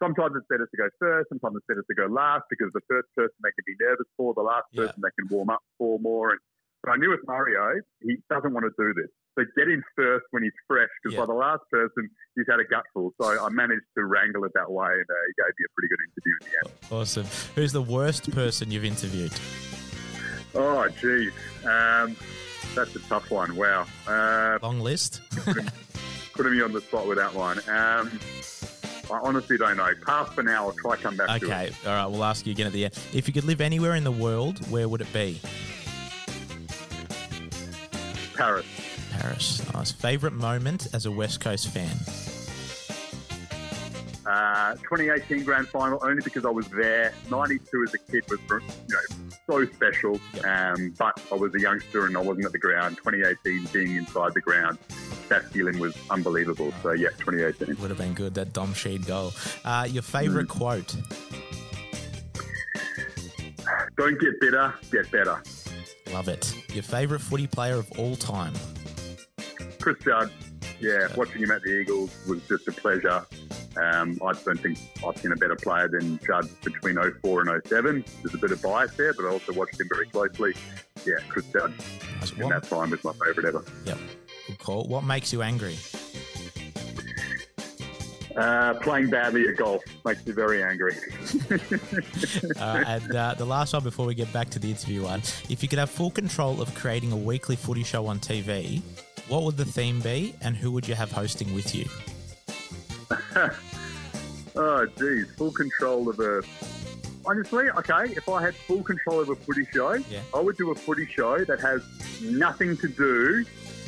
Sometimes 0.03 0.36
it's 0.38 0.45
better 0.47 0.69
to 0.69 0.77
go 0.77 0.89
first. 0.99 1.29
Sometimes 1.29 1.55
it's 1.57 1.65
better 1.65 1.81
to 1.81 1.95
go 1.95 2.05
last 2.05 2.43
because 2.51 2.69
the 2.71 2.86
first 2.88 3.07
person 3.17 3.33
they 3.41 3.49
can 3.49 3.65
be 3.65 3.73
nervous 3.81 4.05
for, 4.15 4.31
the 4.36 4.45
last 4.45 4.69
person 4.75 5.01
they 5.01 5.10
can 5.17 5.25
warm 5.33 5.49
up 5.49 5.63
for 5.79 5.97
more. 5.97 6.29
And 6.29 6.39
but 6.83 6.91
I 6.91 6.95
knew 6.97 7.09
with 7.09 7.21
Mario, 7.27 7.81
he 8.01 8.17
doesn't 8.29 8.53
want 8.53 8.65
to 8.65 8.71
do 8.77 8.93
this. 8.93 9.09
So 9.37 9.45
get 9.55 9.67
in 9.67 9.83
first 9.95 10.25
when 10.31 10.43
he's 10.43 10.51
fresh, 10.67 10.89
because 11.01 11.15
yeah. 11.15 11.21
by 11.21 11.25
the 11.27 11.37
last 11.37 11.61
person, 11.71 12.09
he's 12.35 12.45
had 12.49 12.59
a 12.59 12.65
gutful. 12.65 13.11
So 13.21 13.45
I 13.45 13.49
managed 13.49 13.85
to 13.97 14.05
wrangle 14.05 14.43
it 14.45 14.51
that 14.55 14.71
way, 14.71 14.87
and 14.87 15.05
uh, 15.09 15.15
he 15.27 15.33
gave 15.37 15.53
me 15.57 15.65
a 15.65 15.71
pretty 15.75 15.89
good 15.89 15.99
interview 16.07 16.33
in 16.41 16.47
the 16.47 16.53
end. 16.63 17.01
Awesome. 17.01 17.27
Who's 17.55 17.71
the 17.71 17.81
worst 17.81 18.31
person 18.31 18.71
you've 18.71 18.85
interviewed? 18.85 19.33
Oh, 20.55 20.87
geez. 20.99 21.33
Um, 21.65 22.15
that's 22.73 22.95
a 22.95 22.99
tough 23.07 23.29
one. 23.29 23.55
Wow. 23.55 23.85
Uh, 24.07 24.57
Long 24.63 24.79
list. 24.79 25.21
putting 26.33 26.53
me 26.53 26.61
on 26.61 26.71
the 26.71 26.81
spot 26.81 27.07
with 27.07 27.17
that 27.17 27.33
one. 27.33 27.57
Um, 27.67 28.19
I 29.11 29.19
honestly 29.23 29.57
don't 29.57 29.77
know. 29.77 29.89
Pass 30.05 30.33
for 30.33 30.43
now. 30.43 30.67
I'll 30.67 30.73
try 30.73 30.95
come 30.95 31.17
back 31.17 31.29
okay. 31.29 31.71
All 31.85 31.91
right. 31.93 32.05
We'll 32.05 32.23
ask 32.23 32.45
you 32.45 32.51
again 32.51 32.67
at 32.67 32.73
the 32.73 32.85
end. 32.85 32.93
If 33.13 33.27
you 33.27 33.33
could 33.33 33.45
live 33.45 33.61
anywhere 33.61 33.95
in 33.95 34.03
the 34.03 34.11
world, 34.11 34.59
where 34.69 34.87
would 34.87 35.01
it 35.01 35.11
be? 35.11 35.41
Paris. 38.38 38.65
Paris. 39.12 39.73
Nice. 39.73 39.91
Favorite 39.91 40.34
moment 40.34 40.88
as 40.93 41.06
a 41.06 41.12
West 41.12 41.41
Coast 41.41 41.69
fan? 41.69 41.97
Uh, 44.28 44.76
2018 44.76 45.43
grand 45.45 45.67
final 45.69 46.00
only 46.04 46.21
because 46.21 46.45
I 46.45 46.50
was 46.50 46.67
there. 46.67 47.13
92 47.32 47.86
as 47.88 47.93
a 47.93 47.97
kid 47.97 48.23
was 48.30 48.39
you 48.50 48.95
know 48.95 49.30
so 49.47 49.65
special, 49.71 50.19
um, 50.43 50.93
but 50.97 51.19
I 51.32 51.36
was 51.36 51.56
a 51.56 51.62
youngster 51.62 52.06
and 52.06 52.17
I 52.17 52.19
wasn't 52.19 52.45
at 52.45 52.52
the 52.52 52.60
ground. 52.60 52.97
2018 52.97 53.69
being 53.71 53.95
inside 53.95 54.34
the 54.34 54.41
ground, 54.41 54.78
that 55.30 55.45
feeling 55.45 55.80
was 55.80 55.95
unbelievable. 56.10 56.73
So 56.84 56.91
yeah, 56.91 57.10
2018 57.19 57.78
would 57.82 57.89
have 57.89 57.97
been 57.97 58.13
good. 58.13 58.34
That 58.34 58.52
Dom 58.52 58.73
Sheed 58.73 59.08
goal. 59.08 59.32
Uh, 59.63 59.88
your 59.89 60.04
favourite 60.04 60.47
mm. 60.47 60.50
quote? 60.50 60.95
Don't 63.97 64.19
get 64.19 64.39
bitter, 64.41 64.73
get 64.91 65.10
better. 65.10 65.41
Love 66.13 66.27
it. 66.27 66.53
Your 66.73 66.83
favourite 66.83 67.21
footy 67.21 67.47
player 67.47 67.75
of 67.75 67.91
all 67.99 68.15
time? 68.15 68.53
Chris 69.79 69.97
Judd. 70.03 70.31
Yeah, 70.79 71.07
watching 71.15 71.41
him 71.41 71.51
at 71.51 71.61
the 71.63 71.79
Eagles 71.79 72.15
was 72.27 72.41
just 72.47 72.67
a 72.67 72.71
pleasure. 72.71 73.25
Um, 73.81 74.19
I 74.25 74.33
don't 74.33 74.59
think 74.59 74.77
I've 75.07 75.17
seen 75.17 75.31
a 75.31 75.35
better 75.35 75.55
player 75.55 75.87
than 75.87 76.19
Judd 76.25 76.49
between 76.63 76.97
04 77.21 77.41
and 77.41 77.67
07. 77.67 78.05
There's 78.23 78.33
a 78.33 78.37
bit 78.37 78.51
of 78.51 78.61
bias 78.61 78.95
there, 78.95 79.13
but 79.13 79.25
I 79.25 79.29
also 79.29 79.53
watched 79.53 79.79
him 79.79 79.87
very 79.91 80.07
closely. 80.07 80.53
Yeah, 81.05 81.15
Chris 81.29 81.45
Judd 81.51 81.73
nice. 82.19 82.31
in 82.31 82.49
that 82.49 82.63
time 82.63 82.91
was 82.91 83.03
my 83.03 83.13
favourite 83.13 83.47
ever. 83.47 83.63
Yep, 83.85 83.97
good 84.47 84.59
call. 84.59 84.83
What 84.87 85.03
makes 85.03 85.31
you 85.33 85.41
angry? 85.41 85.77
Uh, 88.38 88.76
playing 88.76 89.10
badly 89.10 89.47
at 89.47 89.58
golf 89.58 89.84
makes 90.06 90.23
me 90.23 90.32
very 90.32 90.62
angry. 90.62 90.95
uh, 92.60 92.84
and 92.86 93.15
uh, 93.15 93.34
the 93.34 93.45
last 93.45 93.73
one 93.73 93.82
before 93.82 94.06
we 94.06 94.13
get 94.13 94.32
back 94.32 94.47
to 94.47 94.60
the 94.60 94.69
interview 94.69 95.02
one, 95.02 95.19
if 95.50 95.63
you 95.63 95.67
could 95.67 95.80
have 95.80 95.89
full 95.89 96.12
control 96.12 96.62
of 96.62 96.73
creating 96.76 97.12
a 97.12 97.17
weekly 97.17 97.56
footy 97.56 97.82
show 97.82 98.06
on 98.06 98.19
TV, 98.19 98.84
what 99.28 99.41
would 99.41 99.58
the 99.58 99.65
theme 99.65 100.00
be, 100.02 100.36
and 100.41 100.56
who 100.56 100.71
would 100.71 100.88
you 100.88 100.93
have 100.93 101.12
hosting 101.12 101.52
with 101.56 101.73
you? 101.73 101.86
oh, 104.56 104.86
geez, 105.00 105.32
full 105.32 105.52
control 105.52 106.08
of 106.08 106.19
a. 106.19 106.43
Honestly, 107.26 107.71
okay, 107.71 108.13
if 108.15 108.30
I 108.30 108.43
had 108.43 108.54
full 108.54 108.84
control 108.84 109.19
of 109.19 109.30
a 109.30 109.36
footy 109.36 109.65
show, 109.73 109.93
yeah. 109.93 110.19
I 110.34 110.39
would 110.41 110.58
do 110.58 110.69
a 110.69 110.76
footy 110.76 111.08
show 111.08 111.43
that 111.43 111.60
has 111.60 111.82
nothing 112.21 112.78
to 112.78 112.88
do 112.88 113.43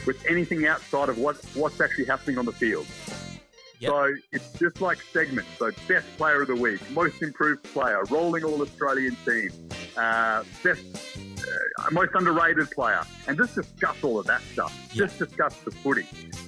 with 0.08 0.26
anything 0.26 0.66
outside 0.66 1.10
of 1.10 1.20
what, 1.20 1.38
what's 1.54 1.80
actually 1.80 2.06
happening 2.06 2.40
on 2.40 2.46
the 2.46 2.52
field. 2.52 2.88
Yep. 3.80 3.92
So 3.92 4.14
it's 4.34 4.60
just 4.60 4.82
like 4.82 5.00
segments. 5.14 5.50
So 5.58 5.72
best 5.88 6.06
player 6.18 6.42
of 6.42 6.48
the 6.48 6.56
week, 6.56 6.82
most 6.92 7.22
improved 7.22 7.64
player, 7.64 8.04
rolling 8.10 8.44
all 8.44 8.62
Australian 8.62 9.16
team, 9.26 9.50
uh, 9.96 10.44
best, 10.64 11.18
uh, 11.18 11.92
most 11.92 12.12
underrated 12.14 12.70
player, 12.72 13.02
and 13.28 13.38
just 13.38 13.56
discuss 13.56 14.04
all 14.04 14.20
of 14.20 14.26
that 14.28 14.42
stuff. 14.54 14.78
Yep. 14.94 15.08
Just 15.08 15.20
discuss 15.20 15.56
the 15.60 15.72
footy, 15.72 16.06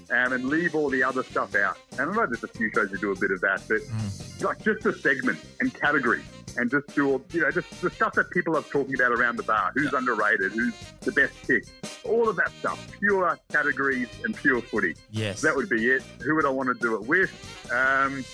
um, 0.10 0.34
and 0.34 0.46
leave 0.46 0.76
all 0.76 0.89
the 0.89 1.04
other 1.04 1.24
stuff 1.24 1.56
out. 1.56 1.78
And 1.91 2.02
I 2.02 2.13
know 2.13 2.26
there's 2.26 2.44
a 2.44 2.48
few 2.48 2.70
shows 2.76 2.91
that 2.91 3.00
do 3.00 3.12
a 3.12 3.20
bit 3.20 3.32
of 3.32 3.39
that, 3.41 3.62
but 3.67 3.80
mm. 3.80 4.44
like 4.44 4.62
just 4.62 4.86
a 4.86 4.94
segment 4.94 5.39
and 5.62 5.74
categories 5.74 6.26
and 6.58 6.70
just 6.70 6.88
do 6.96 7.12
all, 7.12 7.22
you 7.32 7.42
know, 7.42 7.52
just 7.52 7.70
the 7.82 7.90
stuff 7.90 8.14
that 8.14 8.30
people 8.32 8.56
are 8.58 8.62
talking 8.64 8.96
about 8.96 9.12
around 9.12 9.38
the 9.38 9.44
bar. 9.44 9.72
Who's 9.76 9.94
underrated? 9.94 10.52
Who's 10.52 10.74
the 11.02 11.12
best 11.12 11.34
pick? 11.48 11.66
All 12.04 12.28
of 12.30 12.36
that 12.38 12.52
stuff. 12.60 12.88
Pure 13.00 13.40
categories 13.52 14.08
and 14.24 14.36
pure 14.36 14.62
footy. 14.62 14.96
Yes. 15.12 15.42
That 15.42 15.56
would 15.56 15.70
be 15.70 15.90
it. 15.90 16.04
Who 16.24 16.36
would 16.36 16.46
I 16.46 16.50
want 16.50 16.68
to 16.68 16.74
do 16.74 16.96
it 16.96 17.04
with? 17.08 17.32
Um, 17.72 18.26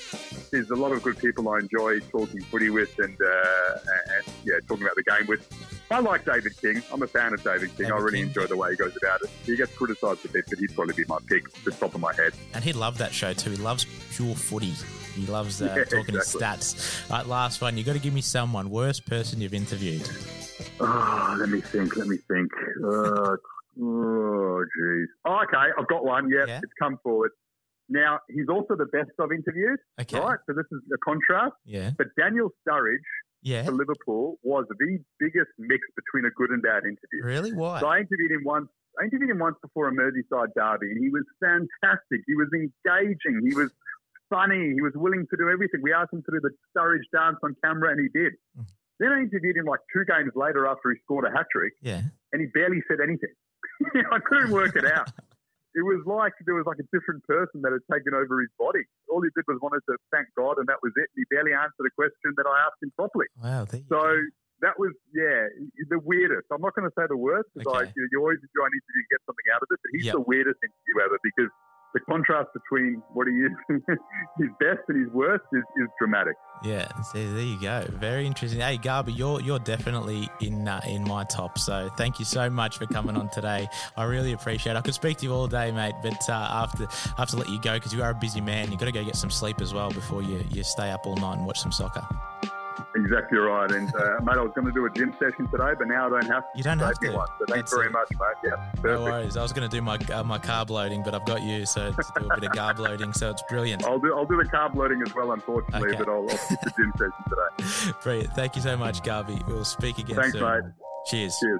there's 0.52 0.70
a 0.72 0.76
lot 0.76 0.92
of 0.92 1.04
good 1.04 1.18
people 1.18 1.48
I 1.50 1.60
enjoy 1.60 2.00
talking 2.00 2.42
footy 2.44 2.70
with 2.70 2.98
and, 3.00 3.18
uh, 3.22 3.78
and 4.18 4.34
yeah, 4.46 4.56
talking 4.68 4.84
about 4.84 4.96
the 4.96 5.04
game 5.04 5.28
with. 5.28 5.48
I 5.90 6.00
like 6.00 6.26
David 6.26 6.60
King. 6.60 6.84
I'm 6.92 7.02
a 7.02 7.08
fan 7.08 7.34
of 7.34 7.44
David 7.44 7.70
King. 7.78 7.86
David 7.88 7.94
I 7.94 7.98
really 7.98 8.18
King. 8.20 8.28
enjoy 8.28 8.46
the 8.48 8.58
way 8.58 8.72
he 8.72 8.76
goes 8.76 8.98
about 9.02 9.22
it. 9.22 9.30
He 9.46 9.56
gets 9.56 9.74
criticised 9.74 10.26
a 10.26 10.30
bit, 10.30 10.46
but 10.50 10.60
he'd 10.60 10.76
probably 10.76 10.96
be 10.96 11.06
my 11.08 11.20
pick, 11.28 11.50
the 11.64 11.72
top 11.72 11.96
of 11.96 12.02
my 12.02 12.14
head. 12.14 12.34
And 12.54 12.64
he'd 12.64 12.76
love 12.76 12.98
that 12.98 13.14
show 13.14 13.32
too. 13.32 13.52
He 13.52 13.58
loves 13.58 13.86
pure 14.12 14.36
footy. 14.36 14.74
He 15.18 15.26
loves 15.28 15.62
uh, 15.62 15.66
yeah, 15.78 15.84
talking 15.84 16.16
exactly. 16.16 16.42
stats. 16.42 17.12
All 17.12 17.18
right, 17.18 17.28
last 17.28 17.62
one. 17.62 17.78
You've 17.78 17.88
got 17.88 17.94
to 17.94 18.00
give 18.00 18.14
me 18.14 18.22
someone. 18.22 18.70
Worst 18.70 19.06
person 19.06 19.42
you've 19.42 19.54
interviewed. 19.54 20.08
Oh, 20.80 21.36
let 21.40 21.50
me 21.50 21.62
think. 21.62 21.96
Let 21.98 22.08
me 22.08 22.18
think. 22.18 22.52
Uh, 22.84 23.36
oh, 23.82 24.66
jeez. 24.80 25.06
Oh, 25.26 25.44
okay. 25.44 25.72
I've 25.78 25.88
got 25.88 26.06
one. 26.06 26.30
Yep, 26.30 26.48
yeah, 26.48 26.60
it's 26.64 26.74
come 26.80 26.98
forward. 27.04 27.32
Now, 27.90 28.20
he's 28.30 28.50
also 28.50 28.76
the 28.76 28.86
best 28.86 29.12
I've 29.20 29.32
interviewed. 29.32 29.80
Okay. 30.00 30.20
Right? 30.20 30.40
So 30.46 30.54
this 30.54 30.66
is 30.72 30.82
a 30.94 30.98
contrast. 30.98 31.56
Yeah. 31.66 31.92
But 31.98 32.08
Daniel 32.18 32.50
Sturridge 32.68 32.98
yeah. 33.42 33.64
for 33.64 33.72
Liverpool 33.72 34.40
was 34.44 34.66
the 34.70 35.00
biggest 35.20 35.52
mix 35.58 35.82
between 35.96 36.26
a 36.26 36.34
good 36.36 36.50
and 36.50 36.62
bad 36.62 36.84
interview. 36.84 37.24
Really? 37.24 37.54
Why? 37.54 37.80
So 37.80 37.88
I 37.88 38.00
interviewed 38.00 38.32
him 38.32 38.44
once. 38.44 38.68
I 39.00 39.06
interviewed 39.06 39.30
him 39.30 39.40
once 39.40 39.56
before 39.62 39.88
a 39.88 39.92
Merseyside 39.92 40.54
derby, 40.56 40.90
and 40.92 40.98
he 41.00 41.10
was 41.10 41.24
fantastic. 41.40 42.22
He 42.26 42.34
was 42.34 42.50
engaging. 42.54 43.48
He 43.48 43.56
was 43.56 43.72
funny. 44.30 44.74
He 44.76 44.82
was 44.82 44.94
willing 44.96 45.26
to 45.30 45.36
do 45.38 45.50
everything. 45.50 45.82
We 45.82 45.94
asked 45.94 46.13
him 46.13 46.24
to 46.24 46.32
do 46.32 46.40
the 46.42 46.52
Sturridge 46.76 47.06
dance 47.13 47.38
on 47.44 47.56
camera, 47.63 47.92
and 47.92 48.00
he 48.00 48.10
did. 48.13 48.34
Mm. 48.58 48.66
Then 49.00 49.12
I 49.13 49.20
interviewed 49.22 49.58
him 49.58 49.66
like 49.66 49.82
two 49.94 50.06
games 50.06 50.32
later 50.36 50.66
after 50.66 50.90
he 50.92 50.98
scored 51.06 51.26
a 51.26 51.32
hat 51.32 51.46
trick. 51.54 51.74
Yeah. 51.82 52.02
And 52.34 52.42
he 52.42 52.48
barely 52.48 52.82
said 52.90 52.98
anything. 53.02 53.34
I 54.12 54.20
couldn't 54.20 54.50
work 54.52 54.76
it 54.76 54.86
out. 54.90 55.10
it 55.78 55.86
was 55.86 56.02
like 56.10 56.34
there 56.50 56.56
was 56.58 56.66
like 56.66 56.82
a 56.82 56.88
different 56.90 57.22
person 57.30 57.62
that 57.62 57.72
had 57.72 57.86
taken 57.94 58.13
over 58.18 58.42
his 58.42 58.50
body. 58.58 58.82
All 59.13 59.22
he 59.22 59.30
did 59.38 59.46
was 59.48 59.62
wanted 59.62 59.86
to 59.90 59.98
thank 60.10 60.28
God, 60.34 60.58
and 60.58 60.66
that 60.68 60.82
was 60.82 60.92
it. 60.98 61.10
He 61.16 61.24
barely 61.30 61.54
answered 61.54 61.86
a 61.86 61.94
question 61.94 62.34
that 62.42 62.50
I 62.50 62.58
asked 62.66 62.82
him 62.82 62.90
properly. 62.98 63.30
Wow. 63.38 63.70
So 63.70 64.02
that 64.66 64.74
was 64.82 64.90
yeah 65.13 65.46
the 65.94 66.02
weirdest. 66.02 66.50
I'm 66.50 66.66
not 66.66 66.74
going 66.74 66.90
to 66.90 66.96
say 66.98 67.06
the 67.06 67.16
worst 67.22 67.46
because 67.54 67.70
Okay. 67.70 67.86
I 67.86 67.94
you, 67.94 68.02
you 68.10 68.18
always 68.18 68.42
enjoy 68.42 68.66
an 68.66 68.74
interview 68.74 69.02
and 69.06 69.10
get 69.13 69.22
something 69.30 69.48
out 69.54 69.62
of 69.62 69.70
it. 69.70 69.78
But 69.78 69.90
he's 69.94 70.06
Yep. 70.10 70.13
the 70.18 70.26
weirdest 70.26 70.58
interview 70.66 70.96
ever 71.06 71.18
because 71.22 71.54
the 71.93 72.00
contrast 72.02 72.50
between 72.54 73.02
what 73.13 73.28
he 73.28 73.34
is, 73.34 73.52
his 74.38 74.50
best 74.60 74.80
and 74.88 75.06
his 75.06 75.13
worst, 75.13 75.43
is, 75.54 75.63
is 75.82 75.88
dramatic. 76.00 76.36
Yeah, 76.63 76.88
so 77.02 77.17
there 77.17 77.43
you 77.43 77.60
go. 77.60 77.86
Very 77.91 78.26
interesting. 78.26 78.60
Hey, 78.60 78.78
Garby, 78.78 79.13
you're 79.13 79.41
you're 79.41 79.60
definitely 79.60 80.30
in 80.41 80.67
uh, 80.67 80.82
in 80.88 81.04
my 81.04 81.23
top. 81.23 81.58
So 81.60 81.89
thank 81.97 82.19
you 82.19 82.26
so 82.26 82.50
much 82.50 82.78
for 82.78 82.86
coming 82.88 83.15
on 83.15 83.30
today. 83.30 83.67
I 83.95 84.04
really 84.06 84.34
appreciate. 84.34 84.73
it. 84.73 84.78
I 84.78 84.82
could 84.82 84.95
speak 84.95 85.17
to 85.17 85.26
you 85.26 85.34
all 85.34 85.47
day, 85.47 85.71
mate, 85.71 85.95
but 86.02 86.30
uh, 86.30 86.34
after 86.34 86.86
I 86.86 87.21
have 87.21 87.30
to 87.30 87.38
let 87.38 87.50
you 87.50 87.62
go 87.62 87.76
because 87.76 87.93
you 87.93 88.02
are 88.04 88.12
a 88.12 88.15
busy 88.15 88.41
man. 88.41 88.65
You 88.65 88.71
have 88.71 88.80
got 88.80 88.86
to 88.86 88.91
go 88.91 89.04
get 89.04 89.15
some 89.15 89.32
sleep 89.32 89.62
as 89.62 89.73
well 89.73 89.91
before 89.91 90.21
you 90.21 90.43
you 90.50 90.63
stay 90.63 90.91
up 90.91 91.06
all 91.06 91.15
night 91.15 91.38
and 91.38 91.45
watch 91.45 91.60
some 91.60 91.71
soccer. 91.71 92.06
Exactly 92.98 93.38
right. 93.38 93.72
And 93.72 93.88
uh, 93.96 94.20
mate, 94.24 94.38
I 94.38 94.42
was 94.42 94.52
going 94.56 94.66
to 94.68 94.74
do 94.74 94.86
a 94.86 94.90
gym 94.90 95.14
session 95.20 95.48
today, 95.50 95.72
but 95.78 95.88
now 95.88 96.08
I 96.08 96.10
don't 96.10 96.26
have 96.28 96.44
to. 96.44 96.58
You 96.58 96.64
don't 96.64 96.80
have 96.80 97.00
to. 97.00 97.12
One. 97.12 97.28
So 97.40 97.46
thanks 97.48 97.72
That's 97.72 97.74
very 97.74 97.88
it. 97.88 97.92
much, 97.92 98.08
mate. 98.12 98.20
Yeah, 98.44 98.50
No 98.76 98.82
perfect. 98.82 99.02
worries. 99.04 99.38
I 99.38 99.42
was 99.44 99.54
going 99.54 99.70
to 99.70 99.76
do 99.76 99.82
my 99.82 99.98
uh, 100.14 100.24
my 100.24 100.40
carb 100.40 100.70
loading, 100.70 101.04
but 101.04 101.14
I've 101.14 101.26
got 101.26 101.42
you, 101.44 101.66
so 101.66 101.92
to 101.92 102.04
do 102.20 102.28
a 102.30 102.40
bit 102.40 102.50
of 102.50 102.56
carb 102.58 102.80
loading. 102.80 103.14
So 103.14 103.30
it's 103.30 103.44
brilliant. 103.50 103.86
I'll 103.86 104.00
do 104.00 104.14
I'll 104.16 104.26
do 104.26 104.38
the 104.38 104.50
carb 104.50 104.76
loading 104.76 105.02
as 105.06 105.14
well, 105.14 105.32
unfortunately, 105.32 105.90
Okay. 105.90 105.98
but 106.00 106.10
I'll, 106.10 106.28
I'll 106.30 106.38
skip 106.38 106.60
the 106.64 106.72
gym 106.78 106.92
session 106.94 107.24
today. 107.30 107.92
Brilliant. 108.04 108.34
Thank 108.34 108.56
you 108.56 108.62
so 108.62 108.76
much, 108.78 109.04
Garby. 109.04 109.40
We'll 109.48 109.64
speak 109.66 109.98
again 110.00 110.16
Thanks, 110.16 110.32
soon. 110.34 110.42
mate. 110.44 110.72
Cheers. 111.06 111.38
Cheers. 111.42 111.60